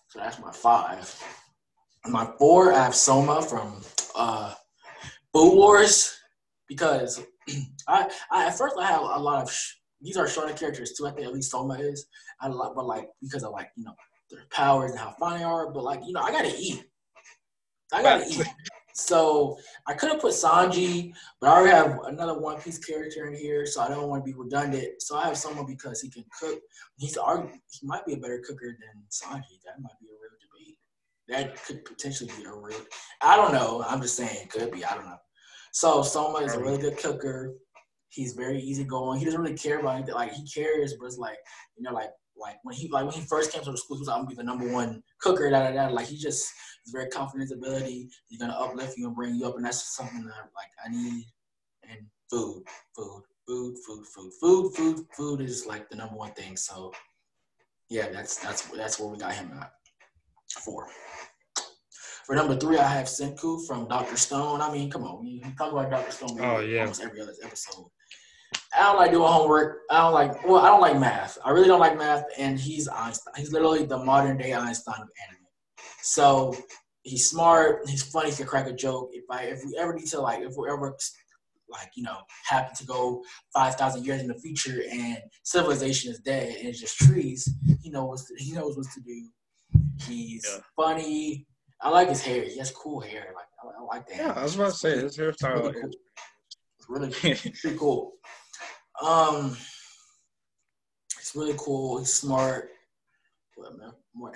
So 0.09 0.17
that's 0.17 0.39
my 0.39 0.51
five. 0.51 1.23
My 2.07 2.27
four, 2.39 2.73
I 2.73 2.83
have 2.83 2.95
Soma 2.95 3.43
from 3.43 3.81
uh, 4.15 4.55
Food 5.33 5.55
Wars 5.55 6.17
because 6.67 7.23
I, 7.87 8.09
I 8.31 8.47
at 8.47 8.57
first 8.57 8.75
I 8.79 8.87
had 8.87 8.99
a 8.99 9.19
lot 9.19 9.43
of 9.43 9.51
sh- 9.51 9.75
these 10.01 10.17
are 10.17 10.27
shorter 10.27 10.53
characters 10.53 10.93
too. 10.93 11.05
I 11.05 11.11
think 11.11 11.27
at 11.27 11.33
least 11.33 11.51
Soma 11.51 11.75
is. 11.75 12.07
I 12.41 12.47
lot, 12.47 12.73
but 12.75 12.87
like 12.87 13.07
because 13.21 13.43
of 13.43 13.51
like 13.51 13.69
you 13.75 13.83
know 13.83 13.93
their 14.31 14.45
powers 14.51 14.91
and 14.91 14.99
how 14.99 15.13
funny 15.19 15.39
they 15.39 15.43
are. 15.43 15.71
But 15.71 15.83
like 15.83 16.01
you 16.03 16.13
know 16.13 16.21
I 16.21 16.31
gotta 16.31 16.55
eat. 16.57 16.83
I 17.93 18.01
gotta 18.01 18.25
eat. 18.27 18.47
So 18.99 19.57
I 19.87 19.93
could 19.93 20.09
have 20.09 20.21
put 20.21 20.33
Sanji, 20.33 21.13
but 21.39 21.49
I 21.49 21.53
already 21.53 21.75
have 21.75 21.99
another 22.05 22.37
One 22.37 22.61
Piece 22.61 22.77
character 22.77 23.27
in 23.27 23.35
here, 23.35 23.65
so 23.65 23.81
I 23.81 23.87
don't 23.87 24.07
want 24.09 24.25
to 24.25 24.31
be 24.31 24.37
redundant. 24.37 25.01
So 25.01 25.17
I 25.17 25.27
have 25.27 25.37
Soma 25.37 25.63
because 25.65 26.01
he 26.01 26.09
can 26.09 26.25
cook. 26.39 26.59
He's 26.97 27.17
he 27.71 27.87
might 27.87 28.05
be 28.05 28.13
a 28.13 28.17
better 28.17 28.43
cooker 28.45 28.77
than 28.79 29.03
Sanji. 29.09 29.59
That 29.65 29.81
might 29.81 29.99
be 29.99 30.07
a 30.07 30.17
real 30.19 30.37
debate. 30.41 30.77
That 31.27 31.63
could 31.65 31.85
potentially 31.85 32.31
be 32.37 32.45
a 32.45 32.53
real. 32.53 32.81
I 33.21 33.35
don't 33.35 33.53
know. 33.53 33.83
I'm 33.87 34.01
just 34.01 34.15
saying, 34.15 34.37
it 34.43 34.49
could 34.49 34.71
be. 34.71 34.83
I 34.83 34.95
don't 34.95 35.05
know. 35.05 35.17
So 35.71 36.01
Soma 36.01 36.39
is 36.39 36.53
a 36.53 36.59
really 36.59 36.79
good 36.79 36.97
cooker. 36.97 37.55
He's 38.09 38.33
very 38.33 38.59
easygoing. 38.59 39.19
He 39.19 39.25
doesn't 39.25 39.39
really 39.39 39.55
care 39.55 39.79
about 39.79 39.97
anything. 39.97 40.15
Like 40.15 40.33
he 40.33 40.47
cares, 40.47 40.95
but 40.99 41.05
it's 41.05 41.17
like 41.17 41.37
you 41.77 41.83
know, 41.83 41.93
like 41.93 42.09
like 42.39 42.55
when 42.63 42.75
he 42.75 42.87
like 42.89 43.05
when 43.05 43.13
he 43.13 43.21
first 43.21 43.51
came 43.51 43.63
to 43.63 43.71
the 43.71 43.77
school, 43.77 43.97
he 43.97 44.01
was 44.01 44.07
like, 44.07 44.15
I'm 44.15 44.23
gonna 44.23 44.29
be 44.29 44.35
the 44.35 44.43
number 44.43 44.71
one 44.71 45.03
cooker. 45.19 45.49
Da 45.49 45.69
da 45.69 45.71
da. 45.71 45.93
Like 45.93 46.07
he 46.07 46.17
just 46.17 46.51
he's 46.89 46.93
very 46.93 47.09
confident 47.09 47.51
in 47.51 47.57
his 47.57 47.67
ability. 47.67 48.09
He's 48.27 48.39
gonna 48.39 48.53
uplift 48.53 48.97
you 48.97 49.07
and 49.07 49.15
bring 49.15 49.35
you 49.35 49.45
up, 49.45 49.55
and 49.55 49.65
that's 49.65 49.95
something 49.95 50.23
that 50.23 50.49
like 50.55 50.71
I 50.83 50.89
need. 50.89 51.25
And 51.89 51.99
food, 52.29 52.63
food, 52.95 53.23
food, 53.47 53.75
food, 53.85 54.05
food, 54.07 54.31
food, 54.41 54.73
food, 54.75 55.05
food 55.15 55.41
is 55.41 55.65
like 55.65 55.89
the 55.89 55.95
number 55.97 56.15
one 56.15 56.31
thing. 56.33 56.57
So 56.57 56.91
yeah, 57.89 58.09
that's 58.09 58.37
that's 58.37 58.63
that's 58.63 58.99
where 58.99 59.09
we 59.09 59.17
got 59.17 59.33
him 59.33 59.51
at. 59.59 59.71
Four. 60.65 60.87
For 62.25 62.35
number 62.35 62.55
three, 62.55 62.77
I 62.77 62.87
have 62.87 63.07
Senku 63.07 63.65
from 63.65 63.87
Doctor 63.87 64.15
Stone. 64.15 64.61
I 64.61 64.71
mean, 64.71 64.91
come 64.91 65.03
on, 65.03 65.19
we 65.23 65.41
talk 65.57 65.71
about 65.71 65.89
Doctor 65.89 66.11
Stone 66.11 66.39
Oh, 66.41 66.59
yeah. 66.59 66.81
almost 66.81 67.01
every 67.01 67.21
other 67.21 67.33
episode. 67.43 67.87
I 68.75 68.83
don't 68.83 68.97
like 68.97 69.11
doing 69.11 69.27
homework. 69.27 69.79
I 69.89 69.97
don't 69.99 70.13
like 70.13 70.47
well, 70.47 70.61
I 70.61 70.67
don't 70.67 70.81
like 70.81 70.99
math. 70.99 71.37
I 71.43 71.51
really 71.51 71.67
don't 71.67 71.79
like 71.79 71.97
math, 71.97 72.25
and 72.37 72.59
he's 72.59 72.87
Einstein. 72.87 73.33
He's 73.35 73.51
literally 73.51 73.85
the 73.85 73.97
modern 73.97 74.37
day 74.37 74.53
Einstein 74.53 75.01
of 75.01 75.09
anime. 75.27 75.39
So 76.01 76.55
he's 77.03 77.29
smart. 77.29 77.87
He's 77.87 78.03
funny. 78.03 78.29
He 78.29 78.35
can 78.35 78.45
crack 78.45 78.67
a 78.67 78.73
joke. 78.73 79.09
If 79.13 79.25
I 79.29 79.43
if 79.43 79.63
we 79.65 79.77
ever 79.77 79.93
need 79.93 80.07
to 80.07 80.21
like 80.21 80.41
if 80.41 80.55
we 80.57 80.69
ever 80.69 80.95
like 81.69 81.91
you 81.95 82.03
know 82.03 82.17
happen 82.45 82.75
to 82.75 82.85
go 82.85 83.23
five 83.53 83.75
thousand 83.75 84.05
years 84.05 84.21
in 84.21 84.27
the 84.27 84.35
future 84.35 84.81
and 84.91 85.19
civilization 85.43 86.11
is 86.11 86.19
dead 86.19 86.55
and 86.57 86.67
it's 86.67 86.79
just 86.79 86.97
trees. 86.97 87.49
He 87.81 87.89
knows 87.89 88.25
he 88.37 88.51
knows 88.51 88.77
what 88.77 88.87
to 88.93 89.01
do. 89.01 89.27
He's 90.07 90.45
yeah. 90.47 90.61
funny. 90.75 91.45
I 91.81 91.89
like 91.89 92.09
his 92.09 92.21
hair. 92.21 92.43
He 92.43 92.57
has 92.57 92.71
cool 92.71 92.99
hair. 92.99 93.33
Like 93.35 93.45
I, 93.63 93.81
I 93.81 93.85
like 93.85 94.07
that. 94.07 94.17
Yeah, 94.17 94.33
I 94.35 94.43
was 94.43 94.55
about 94.55 94.71
to 94.71 94.77
say 94.77 94.97
his 94.99 95.17
hairstyle. 95.17 95.69
It's 95.69 95.69
really 95.69 95.73
cool. 95.73 95.91
It's 96.77 96.89
really 96.89 97.11
pretty 97.61 97.77
cool. 97.77 98.13
Um, 99.01 99.55
it's 101.17 101.35
really 101.35 101.55
cool. 101.57 101.99
He's 101.99 102.13
smart. 102.13 102.71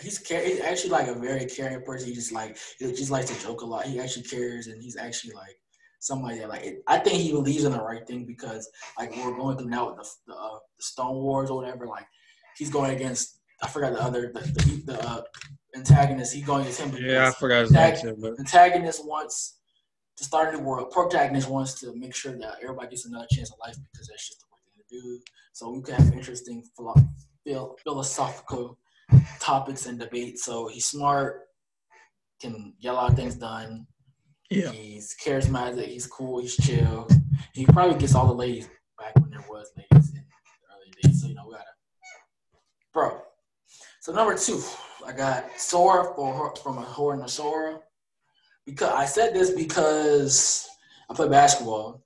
He's 0.02 0.26
he's 0.28 0.62
actually 0.62 0.92
like 0.92 1.08
a 1.08 1.16
very 1.16 1.46
caring 1.46 1.82
person. 1.84 2.10
He 2.10 2.16
just 2.16 2.32
like 2.32 2.58
he 2.80 2.92
just 2.94 3.12
likes 3.12 3.30
to 3.30 3.42
joke 3.42 3.62
a 3.62 3.66
lot. 3.66 3.86
He 3.86 4.00
actually 4.00 4.24
cares, 4.24 4.68
and 4.68 4.82
he's 4.82 4.98
actually 4.98 5.34
like 5.34 5.58
somebody 6.00 6.40
that 6.40 6.50
like 6.50 6.78
I 6.88 7.00
think 7.00 7.18
he 7.18 7.32
believes 7.32 7.64
in 7.64 7.72
the 7.72 7.82
right 7.82 8.06
thing 8.06 8.26
because 8.26 8.70
like 8.98 9.16
we're 9.18 9.36
going 9.36 9.58
through 9.58 9.70
now 9.70 9.90
with 9.90 9.98
the 9.98 10.10
the, 10.28 10.36
uh, 10.36 10.60
the 10.78 10.84
Stone 10.84 11.16
Wars 11.16 11.50
or 11.50 11.58
whatever. 11.58 11.88
Like 11.88 12.06
he's 12.58 12.70
going 12.70 12.92
against 12.92 13.40
I 13.62 13.68
forgot 13.68 13.94
the 13.94 14.02
other 14.02 14.32
the 14.34 14.42
the, 14.42 14.84
the 14.86 15.08
uh, 15.08 15.22
antagonist. 15.76 16.34
He's 16.34 16.46
going 16.46 16.62
against 16.62 16.82
him. 16.82 16.96
Yeah, 17.00 17.30
I 17.30 17.32
forgot 17.32 17.62
his 17.62 17.72
name 17.72 17.96
too. 18.00 18.18
But 18.20 18.40
antagonist 18.40 19.06
wants 19.06 19.60
to 20.18 20.24
start 20.24 20.54
a 20.54 20.58
new 20.58 20.64
world. 20.64 20.92
Protagonist 20.92 21.50
wants 21.50 21.80
to 21.82 21.96
make 21.96 22.14
sure 22.14 22.38
that 22.38 22.58
everybody 22.62 22.90
gets 22.90 23.06
another 23.06 23.28
chance 23.32 23.52
of 23.52 23.58
life 23.60 23.76
because 23.92 24.08
that's 24.08 24.28
just 24.28 24.40
the 24.40 24.46
right 24.52 24.62
thing 24.66 24.84
to 25.02 25.02
do. 25.02 25.20
So 25.54 25.72
we 25.72 25.82
can 25.82 25.96
have 25.96 26.14
interesting 26.14 26.64
philosophical 27.84 28.78
topics 29.40 29.86
and 29.86 30.00
debate. 30.00 30.40
So 30.40 30.68
he's 30.68 30.86
smart, 30.86 31.42
can 32.42 32.74
get 32.82 32.92
a 32.92 32.94
lot 32.94 33.12
of 33.12 33.16
things 33.16 33.36
done. 33.36 33.88
Yeah. 34.50 34.70
He's 34.70 35.16
charismatic. 35.16 35.88
He's 35.88 36.08
cool. 36.08 36.42
He's 36.42 36.56
chill. 36.58 37.08
He 37.54 37.66
probably 37.66 37.98
gets 37.98 38.16
all 38.16 38.28
the 38.28 38.34
ladies 38.34 38.70
back 39.00 39.16
when 39.16 39.32
there 39.32 39.46
was 39.50 39.72
ladies 39.76 40.10
in 40.10 40.16
the 40.16 40.24
early 40.74 40.92
days. 41.02 41.22
So 41.22 41.28
you 41.28 41.36
know 41.36 41.46
we 41.48 41.54
gotta, 41.54 41.66
bro. 42.94 43.22
So 44.02 44.14
number 44.14 44.38
two, 44.38 44.62
I 45.06 45.14
got 45.14 45.46
Sora 45.58 46.14
for 46.16 46.56
from 46.58 46.78
Ahiru 46.78 47.20
no 47.20 47.28
Sora. 47.28 47.80
Because 48.66 48.94
I 48.94 49.06
said 49.06 49.34
this 49.34 49.52
because 49.52 50.70
I 51.10 51.14
play 51.14 51.28
basketball. 51.28 52.02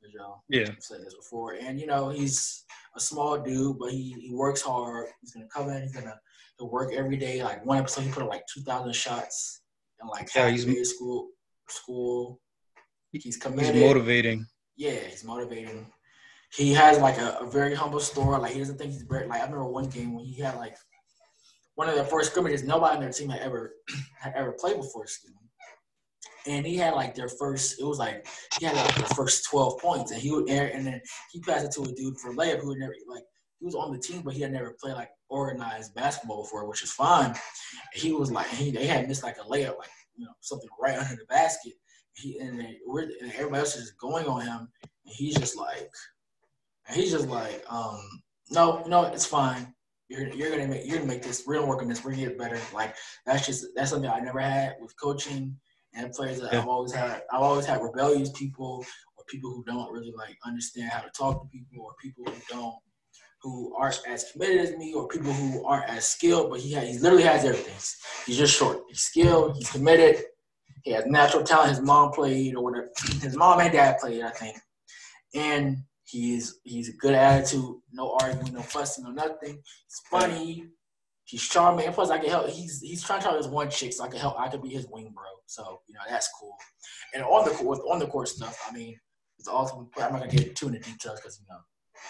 Yeah. 0.49 0.67
I've 0.69 0.75
said 0.79 1.01
this 1.01 1.13
before, 1.13 1.53
and 1.53 1.79
you 1.79 1.87
know 1.87 2.09
he's 2.09 2.63
a 2.95 2.99
small 2.99 3.37
dude, 3.37 3.77
but 3.77 3.91
he, 3.91 4.13
he 4.13 4.33
works 4.33 4.61
hard. 4.61 5.07
He's 5.21 5.33
gonna 5.33 5.47
come 5.47 5.69
in. 5.69 5.81
He's 5.81 5.93
gonna 5.93 6.19
he'll 6.57 6.69
work 6.69 6.93
every 6.93 7.17
day. 7.17 7.43
Like 7.43 7.65
one 7.65 7.77
episode, 7.77 8.01
he 8.01 8.11
put 8.11 8.23
up 8.23 8.29
like 8.29 8.43
two 8.51 8.61
thousand 8.61 8.93
shots 8.93 9.61
in 10.01 10.07
like 10.07 10.29
yeah, 10.35 10.49
he's 10.49 10.89
school 10.89 11.29
school. 11.69 12.39
He's 13.11 13.37
committed. 13.37 13.75
He's 13.75 13.83
motivating. 13.83 14.45
Yeah, 14.75 14.99
he's 15.09 15.23
motivating. 15.23 15.87
He 16.53 16.73
has 16.73 16.99
like 16.99 17.17
a, 17.17 17.37
a 17.41 17.49
very 17.49 17.73
humble 17.73 17.99
store. 17.99 18.39
Like 18.39 18.53
he 18.53 18.59
doesn't 18.59 18.77
think 18.77 18.91
he's 18.91 19.03
very 19.03 19.27
like 19.27 19.41
I 19.41 19.45
remember 19.45 19.65
one 19.65 19.89
game 19.89 20.13
when 20.13 20.25
he 20.25 20.39
had 20.41 20.55
like 20.55 20.77
one 21.75 21.89
of 21.89 21.95
the 21.95 22.03
first 22.03 22.31
scrimmages 22.31 22.63
nobody 22.63 22.95
on 22.95 23.01
their 23.01 23.11
team 23.11 23.29
had 23.29 23.41
ever 23.41 23.73
had 24.19 24.33
ever 24.35 24.51
played 24.53 24.77
before. 24.77 25.03
Excuse 25.03 25.33
me. 25.33 26.53
And 26.53 26.65
he 26.65 26.77
had 26.77 26.93
like 26.93 27.15
their 27.15 27.27
first. 27.27 27.79
It 27.79 27.85
was 27.85 27.99
like 27.99 28.27
he 28.59 28.65
had 28.65 28.75
like 28.75 28.95
the 28.95 29.15
first 29.15 29.45
twelve 29.49 29.79
points, 29.79 30.11
and 30.11 30.21
he 30.21 30.31
would 30.31 30.49
air 30.49 30.71
and 30.73 30.85
then 30.85 31.01
he 31.31 31.39
passed 31.41 31.65
it 31.65 31.71
to 31.71 31.89
a 31.89 31.93
dude 31.93 32.17
for 32.19 32.33
layup 32.33 32.61
who 32.61 32.69
had 32.69 32.79
never 32.79 32.93
like 33.07 33.23
he 33.59 33.65
was 33.65 33.75
on 33.75 33.91
the 33.91 33.99
team, 33.99 34.21
but 34.21 34.33
he 34.33 34.41
had 34.41 34.51
never 34.51 34.75
played 34.79 34.93
like 34.93 35.09
organized 35.29 35.95
basketball 35.95 36.43
before, 36.43 36.67
which 36.67 36.83
is 36.83 36.91
fine. 36.91 37.35
He 37.93 38.11
was 38.11 38.31
like 38.31 38.47
he 38.47 38.69
they 38.71 38.85
had 38.85 39.07
missed 39.07 39.23
like 39.23 39.37
a 39.37 39.45
layup, 39.45 39.77
like 39.77 39.89
you 40.15 40.25
know 40.25 40.31
something 40.41 40.69
right 40.79 40.97
under 40.97 41.15
the 41.15 41.25
basket. 41.25 41.73
He 42.13 42.37
and, 42.39 42.59
they, 42.59 42.77
and 43.21 43.31
everybody 43.33 43.59
else 43.59 43.75
is 43.75 43.91
going 43.91 44.27
on 44.27 44.41
him, 44.41 44.69
and 45.05 45.15
he's 45.15 45.35
just 45.35 45.57
like, 45.57 45.89
he's 46.91 47.11
just 47.11 47.27
like, 47.27 47.63
um, 47.69 47.99
no, 48.49 48.83
no, 48.87 49.05
it's 49.05 49.25
fine. 49.25 49.73
You're, 50.09 50.27
you're 50.27 50.51
gonna 50.51 50.67
make 50.67 50.85
you're 50.85 50.97
gonna 50.97 51.07
make 51.07 51.23
this. 51.23 51.43
We're 51.45 51.55
gonna 51.55 51.67
work 51.67 51.81
on 51.81 51.87
this. 51.87 52.03
We're 52.03 52.11
gonna 52.11 52.27
get 52.27 52.37
better. 52.37 52.59
Like 52.73 52.95
that's 53.25 53.45
just 53.45 53.65
that's 53.75 53.89
something 53.91 54.09
I 54.09 54.19
never 54.19 54.39
had 54.39 54.75
with 54.81 54.99
coaching 54.99 55.57
and 55.93 56.11
players 56.13 56.39
that 56.41 56.53
yeah. 56.53 56.61
I've 56.61 56.67
always 56.67 56.93
had. 56.93 57.23
I've 57.31 57.41
always 57.41 57.65
had 57.65 57.81
rebellious 57.81 58.31
people 58.31 58.85
or 59.17 59.23
people 59.27 59.51
who 59.51 59.63
don't 59.65 59.91
really 59.91 60.13
like 60.15 60.37
understand 60.45 60.91
how 60.91 61.01
to 61.01 61.09
talk 61.09 61.41
to 61.41 61.49
people 61.49 61.83
or 61.83 61.93
people 62.01 62.25
who 62.25 62.33
don't 62.49 62.75
who 63.47 63.73
aren't 63.75 63.99
as 64.07 64.31
committed 64.31 64.57
as 64.57 64.75
me 64.77 64.93
or 64.93 65.07
people 65.07 65.31
who 65.31 65.65
aren't 65.65 65.89
as 65.89 66.07
skilled, 66.07 66.49
but 66.49 66.59
he 66.59 66.73
has, 66.73 66.89
he 66.89 66.99
literally 66.99 67.23
has 67.23 67.45
everything. 67.45 67.73
He's 68.25 68.37
just 68.37 68.57
short. 68.57 68.79
He's 68.89 68.99
skilled. 68.99 69.55
He's 69.57 69.71
committed. 69.71 70.23
He 70.83 70.91
has 70.91 71.05
natural 71.05 71.43
talent. 71.43 71.69
His 71.69 71.81
mom 71.81 72.11
played 72.11 72.55
or 72.55 72.63
whatever. 72.63 72.89
His 73.21 73.35
mom 73.35 73.59
and 73.59 73.71
dad 73.71 73.99
played, 73.99 74.21
I 74.21 74.29
think. 74.31 74.57
And 75.33 75.77
he's 76.05 76.59
he's 76.63 76.89
a 76.89 76.93
good 76.93 77.13
attitude. 77.13 77.75
No 77.91 78.17
arguing, 78.21 78.53
no 78.53 78.61
fussing, 78.61 79.03
no 79.03 79.11
nothing. 79.11 79.55
He's 79.55 80.01
funny. 80.09 80.65
He's 81.25 81.47
charming. 81.47 81.85
And 81.85 81.95
plus, 81.95 82.09
I 82.09 82.17
can 82.19 82.29
help. 82.29 82.49
He's 82.49 82.81
he's 82.81 83.03
trying 83.03 83.19
to 83.19 83.25
tell 83.25 83.37
his 83.37 83.47
one 83.47 83.69
chick, 83.69 83.93
so 83.93 84.03
I 84.03 84.07
can 84.07 84.19
help. 84.19 84.39
I 84.39 84.49
could 84.49 84.61
be 84.61 84.69
his 84.69 84.87
wing 84.89 85.11
bro. 85.13 85.23
So 85.45 85.81
you 85.87 85.93
know 85.93 86.01
that's 86.09 86.29
cool. 86.39 86.55
And 87.13 87.23
on 87.23 87.45
the 87.45 87.51
court, 87.51 87.79
on 87.89 87.99
the 87.99 88.07
court 88.07 88.29
stuff, 88.29 88.57
I 88.69 88.73
mean, 88.73 88.97
it's 89.39 89.47
awesome. 89.47 89.89
I'm 89.97 90.13
not 90.13 90.21
gonna 90.21 90.31
get 90.31 90.55
too 90.55 90.67
into 90.67 90.79
details 90.79 91.19
because 91.19 91.39
you 91.39 91.45
know 91.49 91.59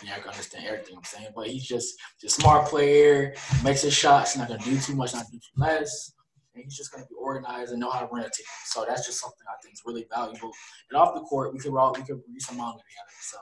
yeah, 0.03 0.17
gonna 0.17 0.31
understand 0.31 0.65
everything 0.65 0.97
I'm 0.97 1.03
saying. 1.03 1.29
But 1.35 1.47
he's 1.47 1.67
just 1.67 1.95
just 2.19 2.39
smart 2.39 2.67
player, 2.67 3.33
makes 3.63 3.81
his 3.81 3.93
shots, 3.93 4.37
not 4.37 4.47
gonna 4.47 4.63
do 4.63 4.77
too 4.77 4.95
much, 4.95 5.13
not 5.13 5.25
do 5.31 5.37
too 5.37 5.61
less. 5.61 6.13
And 6.53 6.63
he's 6.63 6.77
just 6.77 6.91
gonna 6.91 7.05
be 7.05 7.15
organized 7.19 7.71
and 7.71 7.79
know 7.79 7.89
how 7.89 7.99
to 7.99 8.07
run 8.07 8.21
a 8.21 8.29
team. 8.29 8.45
So 8.65 8.85
that's 8.87 9.05
just 9.05 9.19
something 9.19 9.45
I 9.47 9.55
think 9.63 9.73
is 9.73 9.81
really 9.85 10.05
valuable. 10.13 10.51
And 10.89 10.99
off 10.99 11.13
the 11.13 11.21
court, 11.21 11.53
we 11.53 11.59
could 11.59 11.75
all 11.75 11.93
we 11.93 12.03
could 12.03 12.21
read 12.27 12.41
some 12.41 12.57
manga 12.57 12.73
together. 12.73 13.15
So 13.21 13.37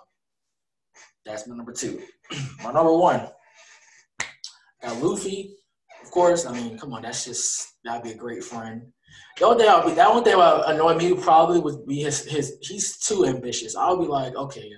that's 1.25 1.47
my 1.47 1.55
number 1.55 1.73
two. 1.73 2.01
my 2.63 2.71
number 2.71 2.93
one. 2.93 3.27
Got 4.81 5.01
Luffy, 5.01 5.55
of 6.03 6.11
course. 6.11 6.45
I 6.45 6.53
mean, 6.53 6.77
come 6.77 6.93
on, 6.93 7.01
that's 7.01 7.25
just 7.25 7.73
that'd 7.83 8.03
be 8.03 8.11
a 8.11 8.15
great 8.15 8.43
friend. 8.43 8.83
The 9.37 9.45
only 9.45 9.63
thing 9.63 9.71
I 9.71 9.77
would 9.77 9.89
be 9.89 9.95
that 9.95 10.13
one 10.13 10.23
thing 10.23 10.37
that 10.37 10.57
would 10.57 10.75
annoy 10.75 10.95
me 10.95 11.13
probably 11.15 11.59
would 11.59 11.85
be 11.85 12.01
his 12.01 12.25
his 12.25 12.57
he's 12.61 12.97
too 12.97 13.25
ambitious. 13.25 13.75
I'll 13.75 13.99
be 13.99 14.05
like, 14.05 14.35
okay, 14.35 14.69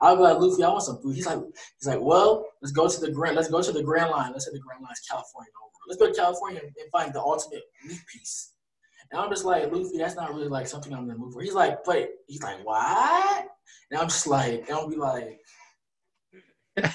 I'll 0.00 0.16
be 0.16 0.22
like, 0.22 0.38
Luffy, 0.38 0.62
I 0.62 0.68
want 0.68 0.82
some 0.82 1.00
food. 1.02 1.16
He's 1.16 1.26
like, 1.26 1.40
he's 1.78 1.88
like, 1.88 2.00
well, 2.00 2.46
let's 2.62 2.72
go 2.72 2.88
to 2.88 3.00
the 3.00 3.10
grand, 3.10 3.36
let's 3.36 3.48
go 3.48 3.60
to 3.60 3.72
the 3.72 3.82
Grand 3.82 4.10
Line. 4.10 4.32
Let's 4.32 4.46
say 4.46 4.52
the 4.52 4.60
Grand 4.60 4.82
Line 4.82 4.92
California. 5.10 5.50
Let's 5.88 6.00
go 6.00 6.08
to 6.08 6.14
California 6.14 6.60
and 6.62 6.90
find 6.92 7.12
the 7.12 7.20
ultimate 7.20 7.62
meat 7.86 8.00
piece. 8.12 8.52
And 9.10 9.20
I'm 9.20 9.30
just 9.30 9.44
like, 9.44 9.72
Luffy, 9.72 9.98
that's 9.98 10.16
not 10.16 10.34
really 10.34 10.48
like 10.48 10.66
something 10.66 10.92
I'm 10.92 11.06
gonna 11.06 11.18
move 11.18 11.32
for. 11.32 11.42
He's 11.42 11.54
like, 11.54 11.82
but 11.84 12.10
he's 12.26 12.42
like, 12.42 12.64
what? 12.64 13.48
And 13.90 14.00
I'm 14.00 14.08
just 14.08 14.26
like, 14.26 14.68
and 14.68 14.72
I'll 14.72 14.88
be 14.88 14.96
like, 14.96 15.40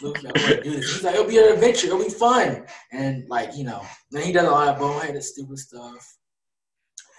Luffy, 0.01 0.27
I 0.27 0.31
want 0.31 0.35
to 0.35 0.63
do 0.63 0.71
this. 0.71 0.93
He's 0.93 1.03
like, 1.03 1.15
it'll 1.15 1.27
be 1.27 1.39
an 1.39 1.53
adventure, 1.53 1.87
it'll 1.87 1.99
be 1.99 2.09
fun. 2.09 2.65
And 2.91 3.27
like, 3.29 3.55
you 3.55 3.63
know, 3.63 3.81
then 4.11 4.23
he 4.23 4.31
does 4.31 4.47
a 4.47 4.51
lot 4.51 4.67
of 4.67 4.79
boneheaded 4.79 5.23
stupid 5.23 5.57
stuff. 5.57 6.17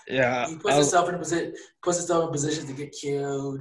Yeah. 0.07 0.47
He 0.47 0.57
puts 0.57 0.77
himself 0.77 1.09
in 1.09 1.17
a 1.17 1.19
position 1.19 1.55
puts 1.83 1.99
himself 1.99 2.27
in 2.27 2.33
positions 2.33 2.67
to 2.67 2.73
get 2.73 2.93
killed 2.93 3.61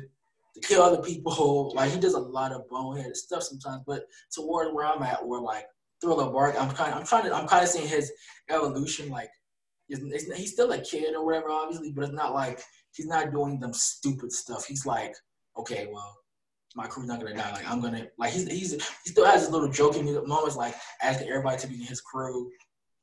to 0.53 0.59
kill 0.61 0.81
other 0.81 1.01
people. 1.01 1.73
Like 1.75 1.91
he 1.91 1.99
does 1.99 2.13
a 2.13 2.19
lot 2.19 2.51
of 2.51 2.67
boneheaded 2.69 3.15
stuff 3.15 3.43
sometimes. 3.43 3.83
But 3.85 4.05
towards 4.33 4.73
where 4.73 4.85
I'm 4.85 5.01
at, 5.03 5.25
where 5.25 5.41
like 5.41 5.65
Thriller 6.01 6.31
Bark, 6.31 6.55
I'm 6.59 6.69
kind, 6.71 6.93
I'm 6.93 7.05
trying 7.05 7.23
to, 7.25 7.33
I'm 7.33 7.47
kind 7.47 7.63
of 7.63 7.69
seeing 7.69 7.87
his 7.87 8.11
evolution. 8.49 9.09
Like 9.09 9.29
he's 9.87 10.51
still 10.51 10.71
a 10.71 10.79
kid 10.79 11.15
or 11.15 11.25
whatever, 11.25 11.49
obviously, 11.49 11.91
but 11.91 12.03
it's 12.03 12.13
not 12.13 12.33
like 12.33 12.61
he's 12.93 13.07
not 13.07 13.31
doing 13.31 13.59
them 13.59 13.73
stupid 13.73 14.31
stuff. 14.31 14.65
He's 14.65 14.85
like, 14.85 15.15
okay, 15.57 15.87
well, 15.91 16.17
my 16.75 16.87
crew's 16.87 17.07
not 17.07 17.19
gonna 17.19 17.35
die. 17.35 17.51
Like 17.51 17.69
I'm 17.69 17.81
gonna, 17.81 18.07
like 18.17 18.33
he's 18.33 18.47
he's 18.47 18.73
he 18.73 19.09
still 19.11 19.25
has 19.25 19.41
his 19.41 19.51
little 19.51 19.69
joking 19.69 20.05
moments, 20.27 20.55
like 20.55 20.75
asking 21.01 21.29
everybody 21.29 21.57
to 21.57 21.67
be 21.67 21.75
in 21.75 21.81
his 21.81 22.01
crew. 22.01 22.49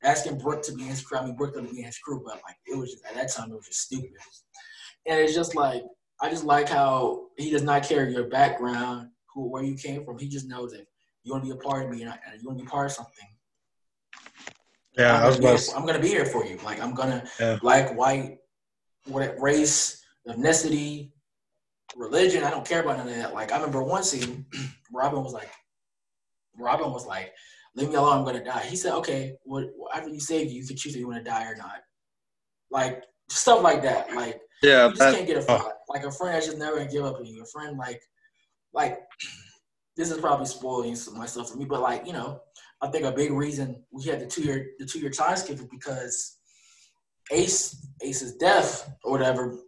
Asking 0.03 0.39
Brook 0.39 0.63
to 0.63 0.73
be 0.73 0.81
in 0.81 0.89
his 0.89 1.01
crew. 1.01 1.19
I 1.19 1.25
mean, 1.25 1.35
Brook 1.35 1.53
to 1.53 1.61
be 1.61 1.77
in 1.77 1.85
his 1.85 1.99
crew, 1.99 2.23
but 2.25 2.41
like 2.47 2.55
it 2.65 2.75
was 2.75 2.91
just 2.91 3.05
at 3.05 3.15
that 3.15 3.31
time 3.31 3.51
it 3.51 3.55
was 3.55 3.67
just 3.67 3.81
stupid. 3.81 4.09
And 5.05 5.19
it's 5.19 5.35
just 5.35 5.55
like 5.55 5.83
I 6.21 6.29
just 6.29 6.43
like 6.43 6.69
how 6.69 7.27
he 7.37 7.49
does 7.49 7.63
not 7.63 7.83
care 7.83 8.07
your 8.07 8.27
background, 8.27 9.09
who 9.33 9.49
where 9.49 9.63
you 9.63 9.75
came 9.75 10.05
from. 10.05 10.19
He 10.19 10.27
just 10.27 10.47
knows 10.47 10.71
that 10.71 10.85
you 11.23 11.31
want 11.31 11.43
to 11.43 11.53
be 11.53 11.57
a 11.57 11.61
part 11.61 11.85
of 11.85 11.91
me 11.91 12.03
and, 12.03 12.13
you 12.39 12.47
want 12.47 12.59
to 12.59 12.63
be 12.63 12.69
part 12.69 12.87
of 12.87 12.91
something. 12.91 13.27
Yeah, 14.97 15.15
I'm 15.15 15.23
I 15.23 15.27
was 15.27 15.39
about 15.39 15.57
to... 15.57 15.75
I'm 15.75 15.85
gonna 15.85 15.99
be 15.99 16.09
here 16.09 16.25
for 16.25 16.45
you. 16.45 16.57
Like 16.63 16.81
I'm 16.81 16.93
gonna 16.93 17.23
yeah. 17.39 17.57
black, 17.61 17.95
white, 17.95 18.37
what 19.05 19.35
race, 19.39 20.03
ethnicity, 20.27 21.11
religion. 21.95 22.43
I 22.43 22.51
don't 22.51 22.67
care 22.67 22.81
about 22.81 22.97
none 22.97 23.07
of 23.07 23.15
that. 23.15 23.33
Like 23.33 23.51
I 23.51 23.55
remember 23.55 23.83
one 23.83 24.03
scene, 24.03 24.45
Robin 24.93 25.23
was 25.23 25.33
like, 25.33 25.49
Robin 26.57 26.91
was 26.91 27.05
like, 27.05 27.33
"Leave 27.75 27.89
me 27.89 27.95
alone. 27.95 28.19
I'm 28.19 28.25
gonna 28.25 28.43
die." 28.43 28.65
He 28.65 28.75
said, 28.75 28.93
"Okay, 28.95 29.33
what? 29.43 29.65
After 29.95 30.09
you 30.09 30.19
save 30.19 30.51
you, 30.51 30.61
you 30.61 30.67
can 30.67 30.75
choose 30.75 30.93
if 30.93 30.99
you 30.99 31.07
want 31.07 31.23
to 31.23 31.29
die 31.29 31.45
or 31.45 31.55
not." 31.55 31.79
Like 32.69 33.03
stuff 33.29 33.63
like 33.63 33.81
that. 33.83 34.13
Like 34.13 34.39
yeah, 34.61 34.85
you 34.85 34.91
just 34.91 34.99
that, 34.99 35.15
can't 35.15 35.27
get 35.27 35.37
a 35.37 35.41
friend. 35.41 35.63
Oh. 35.65 35.71
Like 35.93 36.03
a 36.03 36.11
friend 36.11 36.35
that's 36.35 36.45
just 36.45 36.57
never 36.57 36.77
gonna 36.77 36.91
give 36.91 37.05
up 37.05 37.17
on 37.17 37.25
you. 37.25 37.41
A 37.43 37.45
friend 37.45 37.77
like 37.77 38.01
like 38.73 38.99
this 39.97 40.11
is 40.11 40.17
probably 40.17 40.45
spoiling 40.45 40.95
some 40.95 41.17
myself 41.17 41.49
for 41.49 41.57
me, 41.57 41.65
but 41.65 41.81
like, 41.81 42.05
you 42.07 42.13
know, 42.13 42.41
I 42.81 42.87
think 42.87 43.05
a 43.05 43.11
big 43.11 43.31
reason 43.31 43.83
we 43.91 44.03
had 44.05 44.19
the 44.19 44.25
two 44.25 44.41
year 44.41 44.71
the 44.79 44.85
two 44.85 44.99
year 44.99 45.09
time 45.09 45.37
skip 45.37 45.57
is 45.57 45.65
because 45.65 46.37
Ace 47.31 47.87
Ace's 48.01 48.35
death 48.35 48.89
or 49.03 49.11
whatever, 49.11 49.59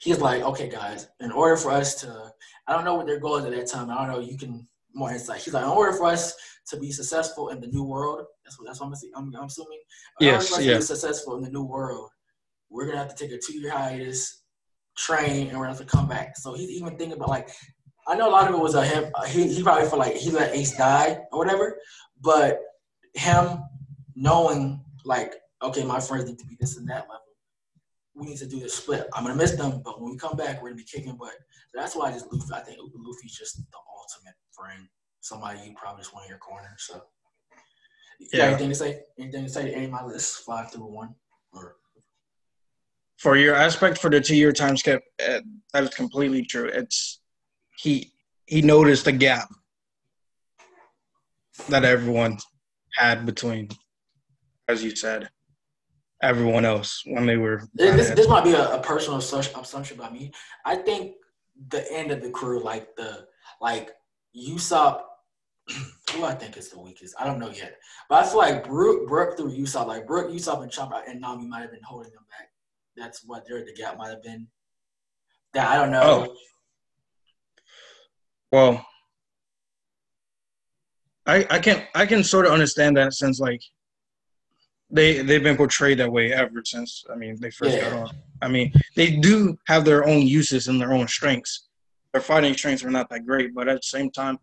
he's 0.00 0.20
like, 0.20 0.42
okay, 0.42 0.68
guys, 0.68 1.08
in 1.20 1.30
order 1.30 1.56
for 1.56 1.70
us 1.70 1.94
to, 2.00 2.32
I 2.66 2.72
don't 2.72 2.84
know 2.84 2.94
what 2.94 3.06
their 3.06 3.20
goals 3.20 3.44
at 3.44 3.52
that 3.52 3.68
time. 3.68 3.90
I 3.90 3.96
don't 3.96 4.08
know. 4.08 4.20
You 4.20 4.36
can 4.36 4.66
more 4.94 5.12
insight. 5.12 5.42
He's 5.42 5.54
like, 5.54 5.64
in 5.64 5.70
order 5.70 5.92
for 5.92 6.06
us 6.06 6.34
to 6.68 6.78
be 6.78 6.90
successful 6.90 7.50
in 7.50 7.60
the 7.60 7.68
new 7.68 7.84
world, 7.84 8.24
that's 8.44 8.58
what 8.58 8.66
that's 8.66 8.80
what 8.80 8.88
I'm, 8.88 8.94
I'm, 9.14 9.36
I'm 9.36 9.46
assuming. 9.46 9.78
In 10.20 10.26
yes, 10.26 10.34
order 10.34 10.46
for 10.46 10.54
us 10.54 10.64
yes. 10.64 10.74
to 10.74 10.78
be 10.94 10.98
successful 10.98 11.36
in 11.36 11.42
the 11.42 11.50
new 11.50 11.62
world, 11.62 12.10
we're 12.70 12.86
gonna 12.86 12.98
have 12.98 13.14
to 13.14 13.24
take 13.24 13.32
a 13.32 13.40
two 13.40 13.58
year 13.58 13.70
hiatus, 13.70 14.42
train, 14.96 15.48
and 15.48 15.58
we're 15.58 15.66
gonna 15.66 15.76
have 15.76 15.86
to 15.86 15.96
come 15.96 16.08
back. 16.08 16.36
So 16.36 16.54
he's 16.54 16.70
even 16.70 16.96
thinking 16.96 17.12
about 17.16 17.28
like, 17.28 17.50
I 18.08 18.14
know 18.16 18.28
a 18.28 18.30
lot 18.30 18.48
of 18.48 18.54
it 18.54 18.58
was 18.60 18.74
a 18.74 18.84
him. 18.84 19.12
He 19.28 19.52
he 19.52 19.62
probably 19.62 19.88
felt 19.88 19.98
like 19.98 20.14
he 20.16 20.30
let 20.30 20.54
Ace 20.54 20.76
die 20.76 21.18
or 21.32 21.38
whatever, 21.38 21.78
but 22.20 22.60
him 23.14 23.62
knowing 24.14 24.84
like, 25.04 25.34
okay, 25.62 25.84
my 25.84 26.00
friends 26.00 26.26
need 26.26 26.38
to 26.38 26.46
be 26.46 26.56
this 26.60 26.76
and 26.76 26.88
that 26.88 27.02
level. 27.02 27.22
We 28.14 28.24
need 28.26 28.38
to 28.38 28.46
do 28.46 28.58
this 28.60 28.74
split. 28.74 29.06
I'm 29.14 29.24
gonna 29.24 29.36
miss 29.36 29.52
them, 29.52 29.82
but 29.84 30.00
when 30.00 30.12
we 30.12 30.16
come 30.18 30.36
back, 30.36 30.62
we're 30.62 30.70
gonna 30.70 30.76
be 30.76 30.84
kicking 30.84 31.16
butt. 31.16 31.34
So 31.72 31.80
that's 31.80 31.94
why 31.94 32.08
I 32.08 32.12
just 32.12 32.32
Luffy. 32.32 32.54
I 32.54 32.60
think 32.60 32.78
Luffy's 32.94 33.36
just 33.36 33.56
the 33.56 33.78
ultimate 33.98 34.34
friend. 34.52 34.88
Somebody 35.20 35.60
you 35.66 35.74
probably 35.74 36.02
just 36.02 36.14
want 36.14 36.24
in 36.26 36.30
your 36.30 36.38
corner. 36.38 36.74
So, 36.78 37.02
Yeah. 38.32 38.44
anything 38.44 38.68
to 38.70 38.74
say? 38.74 39.02
Anything 39.18 39.44
to 39.44 39.50
say 39.50 39.74
any 39.74 39.86
of 39.86 39.90
my 39.90 40.04
list? 40.04 40.44
Five 40.44 40.70
through 40.70 40.86
one, 40.86 41.14
or 41.52 41.76
For 43.18 43.36
your 43.36 43.54
aspect 43.54 43.98
for 43.98 44.10
the 44.10 44.20
two 44.20 44.36
year 44.36 44.52
time 44.52 44.76
skip, 44.76 45.02
uh, 45.26 45.40
that 45.72 45.84
is 45.84 45.90
completely 45.90 46.44
true. 46.44 46.66
It's 46.66 47.20
he 47.78 48.12
he 48.46 48.62
noticed 48.62 49.04
the 49.04 49.12
gap 49.12 49.48
that 51.68 51.84
everyone 51.84 52.38
had 52.94 53.26
between, 53.26 53.68
as 54.68 54.84
you 54.84 54.94
said, 54.94 55.28
everyone 56.22 56.64
else 56.64 57.02
when 57.06 57.26
they 57.26 57.36
were. 57.36 57.62
this, 57.74 58.10
this 58.10 58.28
might 58.28 58.44
be 58.44 58.52
a, 58.52 58.76
a 58.76 58.80
personal 58.80 59.18
assumption 59.18 59.96
by 59.96 60.10
me. 60.10 60.32
I 60.64 60.76
think 60.76 61.14
the 61.68 61.90
end 61.92 62.10
of 62.10 62.22
the 62.22 62.30
crew, 62.30 62.62
like 62.62 62.94
the 62.96 63.26
like 63.60 63.90
Usopp, 64.36 65.02
who 66.12 66.24
I 66.24 66.34
think 66.34 66.56
is 66.56 66.68
the 66.68 66.80
weakest. 66.80 67.14
I 67.18 67.24
don't 67.24 67.38
know 67.38 67.50
yet, 67.50 67.76
but 68.08 68.24
I 68.24 68.28
feel 68.28 68.38
like 68.38 68.64
Brook, 68.64 69.08
Brook 69.08 69.36
through 69.36 69.56
Usopp, 69.56 69.86
like 69.86 70.06
Brook, 70.06 70.30
Usopp, 70.30 70.62
and 70.62 70.70
Chopper 70.70 71.02
and 71.08 71.20
Nami 71.20 71.46
might 71.46 71.60
have 71.62 71.72
been 71.72 71.82
holding 71.82 72.12
them 72.12 72.24
back. 72.30 72.50
That's 72.96 73.22
what 73.24 73.46
their 73.46 73.64
the 73.64 73.72
gap 73.74 73.98
might 73.98 74.08
have 74.10 74.22
been. 74.22 74.46
That 75.54 75.68
I 75.68 75.76
don't 75.76 75.90
know. 75.90 76.26
Oh. 76.28 76.36
Well, 78.52 78.86
I 81.26 81.46
I 81.50 81.58
can 81.58 81.86
I 81.94 82.06
can 82.06 82.22
sort 82.24 82.46
of 82.46 82.52
understand 82.52 82.96
that 82.96 83.12
since 83.12 83.40
like 83.40 83.60
they 84.90 85.20
they've 85.22 85.42
been 85.42 85.56
portrayed 85.56 85.98
that 85.98 86.10
way 86.10 86.32
ever 86.32 86.62
since 86.64 87.04
I 87.12 87.16
mean 87.16 87.36
they 87.40 87.50
first 87.50 87.76
Yeah. 87.76 87.90
got 87.90 87.92
on. 87.92 88.10
I 88.40 88.48
mean 88.48 88.72
they 88.94 89.16
do 89.16 89.58
have 89.66 89.84
their 89.84 90.06
own 90.06 90.22
uses 90.26 90.68
and 90.68 90.80
their 90.80 90.92
own 90.92 91.08
strengths. 91.08 91.68
Their 92.12 92.22
fighting 92.22 92.54
strengths 92.54 92.84
are 92.84 92.90
not 92.90 93.10
that 93.10 93.26
great, 93.26 93.54
but 93.54 93.68
at 93.68 93.76
the 93.76 93.82
same 93.86 94.10
time, 94.10 94.38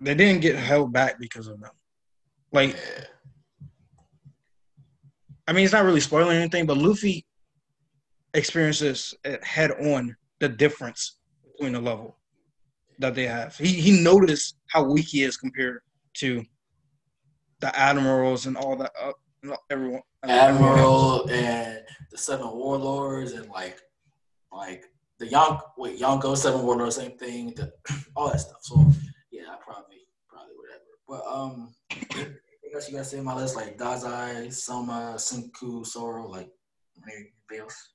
they 0.00 0.14
didn't 0.14 0.42
get 0.42 0.56
held 0.56 0.92
back 0.92 1.18
because 1.18 1.46
of 1.46 1.60
them. 1.60 1.72
Like 2.52 2.74
Yeah. 2.74 3.04
I 5.48 5.52
mean, 5.52 5.64
it's 5.64 5.72
not 5.72 5.84
really 5.84 6.00
spoiling 6.00 6.36
anything, 6.36 6.66
but 6.66 6.76
Luffy 6.76 7.24
experiences 8.34 9.14
head 9.42 9.70
on 9.72 10.14
the 10.40 10.48
difference 10.48 11.16
between 11.42 11.72
the 11.72 11.80
level 11.80 12.18
that 12.98 13.14
they 13.14 13.26
have. 13.26 13.56
He 13.56 13.68
he 13.68 14.02
noticed 14.02 14.56
how 14.66 14.84
weak 14.84 15.06
he 15.08 15.22
is 15.22 15.38
compared 15.38 15.80
to 16.18 16.44
the 17.60 17.76
admirals 17.76 18.44
and 18.44 18.58
all 18.58 18.76
that. 18.76 18.92
Uh, 19.00 19.56
everyone. 19.70 20.02
Admiral 20.24 21.30
and 21.30 21.80
the 22.10 22.18
Seven 22.18 22.50
Warlords 22.50 23.32
and 23.32 23.48
like 23.48 23.80
like 24.52 24.84
the 25.18 25.28
Yon 25.28 25.60
wait 25.78 25.98
Yonko 25.98 26.36
Seven 26.36 26.62
Warlords 26.62 26.96
same 26.96 27.16
thing 27.16 27.54
the, 27.56 27.72
all 28.16 28.30
that 28.30 28.40
stuff. 28.40 28.58
So 28.60 28.84
yeah, 29.30 29.44
I 29.50 29.56
probably 29.64 30.02
probably 30.28 30.52
whatever. 30.56 30.84
But 31.08 31.24
um, 31.26 31.74
else 32.78 32.88
you 32.88 32.96
guys 32.96 33.10
say 33.10 33.18
on 33.18 33.24
my 33.24 33.34
list 33.34 33.56
like 33.56 33.76
Dazai, 33.76 34.52
Soma, 34.52 35.14
Senku, 35.16 35.84
Zoro, 35.84 36.28
like 36.28 36.48
anything 37.02 37.32
else? 37.60 37.92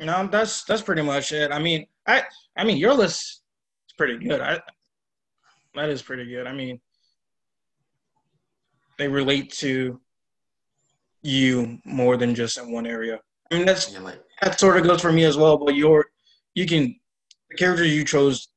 No, 0.00 0.26
that's 0.26 0.64
that's 0.64 0.82
pretty 0.82 1.02
much 1.02 1.32
it. 1.32 1.52
I 1.52 1.58
mean, 1.58 1.86
I 2.06 2.24
I 2.56 2.64
mean 2.64 2.78
your 2.78 2.94
list 2.94 3.42
is 3.86 3.92
pretty 3.96 4.16
good. 4.16 4.40
I 4.40 4.60
that 5.74 5.90
is 5.90 6.02
pretty 6.02 6.24
good. 6.24 6.46
I 6.46 6.52
mean, 6.52 6.80
they 8.98 9.08
relate 9.08 9.52
to 9.54 10.00
you 11.22 11.78
more 11.84 12.16
than 12.16 12.34
just 12.34 12.58
in 12.58 12.72
one 12.72 12.86
area. 12.86 13.20
I 13.50 13.56
mean, 13.56 13.66
that's 13.66 13.92
Yeah, 13.92 14.00
like 14.00 14.20
that 14.40 14.58
sort 14.58 14.78
of 14.78 14.84
goes 14.84 15.02
for 15.02 15.12
me 15.12 15.24
as 15.24 15.36
well. 15.36 15.56
But 15.56 15.76
your, 15.76 16.06
you 16.54 16.66
can, 16.66 16.96
the 17.50 17.56
character 17.56 17.84
you 17.84 18.04
chose, 18.04 18.48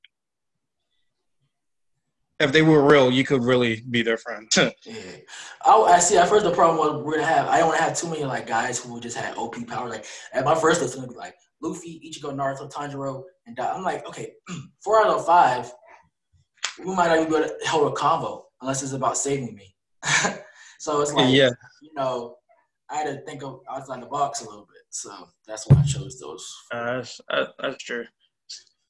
if 2.40 2.52
they 2.52 2.62
were 2.62 2.86
real, 2.86 3.12
you 3.12 3.24
could 3.24 3.44
really 3.44 3.82
be 3.90 4.02
their 4.02 4.18
friend. 4.18 4.50
yeah. 4.58 4.72
I, 5.66 5.72
I 5.72 6.00
see. 6.00 6.18
At 6.18 6.28
first, 6.28 6.44
the 6.46 6.52
problem 6.52 6.78
was 6.78 7.04
we're 7.04 7.16
gonna 7.16 7.26
have. 7.26 7.48
I 7.48 7.60
don't 7.60 7.68
want 7.68 7.78
to 7.80 7.84
have 7.84 7.98
too 7.98 8.10
many 8.10 8.26
like 8.26 8.48
guys 8.48 8.80
who 8.84 9.00
just 9.00 9.18
had 9.18 9.38
OP 9.38 9.56
power. 9.68 9.90
Like 9.90 10.06
at 10.34 10.44
my 10.46 10.56
first 10.56 10.82
list, 10.82 10.96
gonna 10.96 11.08
be 11.08 11.16
like 11.16 11.36
Luffy, 11.62 12.02
Ichigo, 12.06 12.34
Naruto, 12.34 12.72
Tanjiro, 12.72 13.24
and 13.48 13.56
Da- 13.56 13.74
I'm 13.74 13.84
like, 13.84 14.06
okay, 14.08 14.34
four 14.84 15.00
out 15.00 15.08
of 15.08 15.26
five, 15.26 15.72
we 16.80 16.94
might 16.94 17.08
not 17.08 17.18
even 17.20 17.30
be 17.30 17.38
able 17.38 17.48
to 17.48 17.68
hold 17.68 17.92
a 17.92 17.96
combo 17.96 18.46
unless 18.62 18.84
it's 18.84 18.94
about 18.94 19.18
saving 19.18 19.56
me. 19.56 19.76
so 20.80 21.02
it's 21.02 21.14
like, 21.14 21.34
yeah, 21.34 21.50
you 21.82 21.92
know, 21.96 22.36
I 22.90 22.98
had 22.98 23.08
to 23.08 23.22
think 23.26 23.44
of 23.44 23.62
outside 23.70 24.02
the 24.02 24.08
box 24.08 24.42
a 24.42 24.46
little 24.46 24.68
bit. 24.68 24.84
So 24.90 25.12
that's 25.48 25.68
why 25.68 25.78
I 25.82 25.86
chose 25.86 26.20
those. 26.20 26.54
uh, 26.74 26.84
that's 26.98 27.22
uh, 27.30 27.46
that's 27.60 27.84
true. 27.84 28.06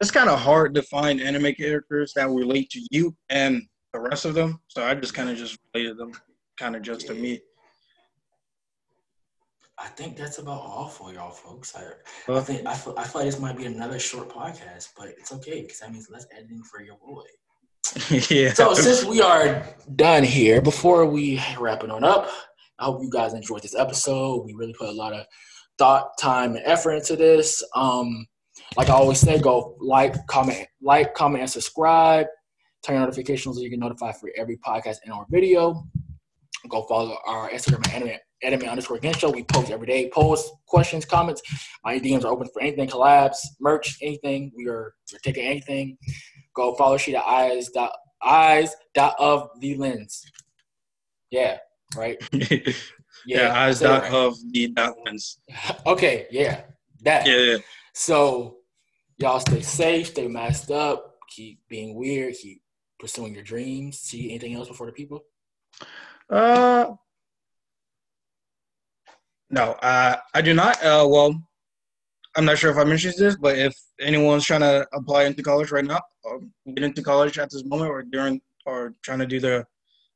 It's 0.01 0.11
kind 0.11 0.29
of 0.29 0.39
hard 0.39 0.75
to 0.75 0.81
find 0.83 1.21
anime 1.21 1.53
characters 1.53 2.13
that 2.15 2.29
relate 2.29 2.69
to 2.71 2.85
you 2.91 3.15
and 3.29 3.63
the 3.93 3.99
rest 3.99 4.25
of 4.25 4.33
them. 4.33 4.59
So 4.67 4.83
I 4.83 4.93
just 4.95 5.13
kind 5.13 5.29
of 5.29 5.37
just 5.37 5.57
related 5.73 5.97
them, 5.97 6.11
kind 6.57 6.75
of 6.75 6.81
just 6.81 7.07
to 7.07 7.13
me. 7.13 7.39
I 9.77 9.87
think 9.87 10.15
that's 10.15 10.37
about 10.37 10.61
all 10.61 10.87
for 10.87 11.13
y'all, 11.13 11.31
folks. 11.31 11.75
I, 11.75 12.33
I 12.33 12.39
think 12.41 12.65
I 12.65 12.73
feel, 12.73 12.95
I 12.97 13.03
feel 13.03 13.21
like 13.21 13.31
this 13.31 13.39
might 13.39 13.57
be 13.57 13.65
another 13.65 13.99
short 13.99 14.29
podcast, 14.29 14.89
but 14.97 15.09
it's 15.09 15.33
okay 15.33 15.61
because 15.61 15.79
that 15.79 15.91
means 15.91 16.09
less 16.09 16.25
editing 16.35 16.63
for 16.63 16.81
your 16.81 16.95
boy. 16.97 17.23
yeah. 18.29 18.53
So 18.53 18.73
since 18.73 19.03
we 19.03 19.21
are 19.21 19.65
done 19.95 20.23
here, 20.23 20.61
before 20.61 21.05
we 21.05 21.41
wrap 21.59 21.83
it 21.83 21.91
on 21.91 22.03
up, 22.03 22.29
I 22.79 22.85
hope 22.85 23.01
you 23.01 23.09
guys 23.09 23.33
enjoyed 23.33 23.61
this 23.61 23.75
episode. 23.75 24.45
We 24.45 24.53
really 24.53 24.73
put 24.73 24.89
a 24.89 24.93
lot 24.93 25.13
of 25.13 25.25
thought, 25.77 26.17
time, 26.17 26.55
and 26.55 26.65
effort 26.65 26.93
into 26.93 27.15
this. 27.15 27.63
Um, 27.75 28.25
like 28.77 28.89
I 28.89 28.93
always 28.93 29.19
say, 29.19 29.39
go 29.39 29.75
like, 29.79 30.15
comment, 30.27 30.67
like, 30.81 31.13
comment, 31.13 31.41
and 31.41 31.49
subscribe. 31.49 32.27
Turn 32.83 32.95
your 32.95 33.05
notifications 33.05 33.55
so 33.55 33.61
you 33.61 33.69
get 33.69 33.79
notified 33.79 34.17
for 34.17 34.29
every 34.37 34.57
podcast 34.57 34.97
and 35.03 35.13
our 35.13 35.25
video. 35.29 35.87
Go 36.69 36.83
follow 36.83 37.17
our 37.25 37.49
Instagram 37.49 37.87
at 37.87 37.93
anime, 37.93 38.17
anime 38.43 38.69
underscore 38.69 38.97
against 38.97 39.19
show. 39.19 39.31
We 39.31 39.43
post 39.43 39.71
every 39.71 39.87
day. 39.87 40.09
Post 40.09 40.51
questions, 40.67 41.05
comments. 41.05 41.41
My 41.83 41.99
DMs 41.99 42.23
are 42.25 42.31
open 42.31 42.47
for 42.53 42.61
anything, 42.61 42.87
collabs, 42.87 43.37
merch, 43.59 43.97
anything. 44.01 44.51
We 44.55 44.67
are 44.67 44.93
we're 45.11 45.19
taking 45.23 45.45
anything. 45.45 45.97
Go 46.55 46.75
follow 46.75 46.97
she 46.97 47.15
at 47.15 47.23
eyes 47.23 47.69
dot 47.69 47.91
eyes 48.23 48.75
dot 48.93 49.15
of 49.19 49.49
the 49.59 49.75
lens. 49.77 50.23
Yeah, 51.31 51.57
right. 51.95 52.17
yeah, 53.25 53.53
I 53.53 53.67
eyes 53.67 53.79
dot 53.79 54.03
right. 54.03 54.13
of 54.13 54.37
the 54.51 54.69
dot 54.69 54.95
lens. 55.05 55.39
Okay, 55.85 56.27
yeah, 56.31 56.61
that. 57.01 57.27
Yeah, 57.27 57.57
So 57.97 58.57
y'all 59.17 59.39
stay 59.39 59.61
safe, 59.61 60.07
stay 60.07 60.27
masked 60.27 60.69
up, 60.69 61.15
keep 61.29 61.61
being 61.69 61.95
weird, 61.95 62.35
keep 62.35 62.61
pursuing 62.99 63.33
your 63.33 63.43
dreams. 63.43 63.99
See 63.99 64.31
anything 64.31 64.53
else 64.53 64.67
before 64.67 64.87
the 64.87 64.91
people? 64.91 65.23
Uh, 66.29 66.91
no, 69.49 69.77
I 69.81 70.41
do 70.43 70.53
not. 70.53 70.75
Uh, 70.83 71.07
well, 71.07 71.41
I'm 72.35 72.43
not 72.43 72.57
sure 72.57 72.69
if 72.69 72.75
I 72.75 72.83
mentioned 72.83 73.13
this, 73.17 73.37
but 73.37 73.57
if 73.57 73.73
anyone's 74.01 74.43
trying 74.43 74.59
to 74.59 74.85
apply 74.91 75.23
into 75.23 75.41
college 75.41 75.71
right 75.71 75.85
now, 75.85 76.01
or 76.25 76.41
get 76.73 76.83
into 76.83 77.01
college 77.01 77.39
at 77.39 77.49
this 77.49 77.63
moment, 77.63 77.91
or 77.91 78.03
during, 78.03 78.41
or 78.65 78.93
trying 79.03 79.19
to 79.19 79.25
do 79.25 79.39
the 79.39 79.65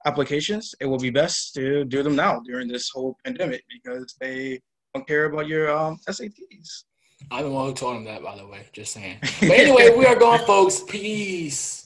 applications, 0.06 0.76
it 0.82 0.86
will 0.86 0.98
be 1.00 1.12
best 1.12 1.54
to 1.54 1.86
do 1.86 2.04
them 2.04 2.18
now 2.18 2.42
during 2.42 2.68
this 2.68 2.90
whole 2.90 3.16
pandemic 3.24 3.64
because 3.72 4.18
they 4.20 4.60
don't 4.94 5.08
care 5.08 5.28
about 5.28 5.48
your 5.48 5.72
um, 5.72 5.98
SATs. 6.10 6.84
I'm 7.32 7.46
the 7.46 7.52
one 7.52 7.68
who 7.68 7.74
told 7.74 7.98
him 7.98 8.04
that, 8.06 8.24
by 8.24 8.36
the 8.38 8.46
way. 8.46 8.62
Just 8.74 8.94
saying. 8.94 9.18
But 9.42 9.52
anyway, 9.52 9.96
we 9.96 10.06
are 10.06 10.16
going, 10.16 10.46
folks. 10.46 10.82
Peace. 10.88 11.79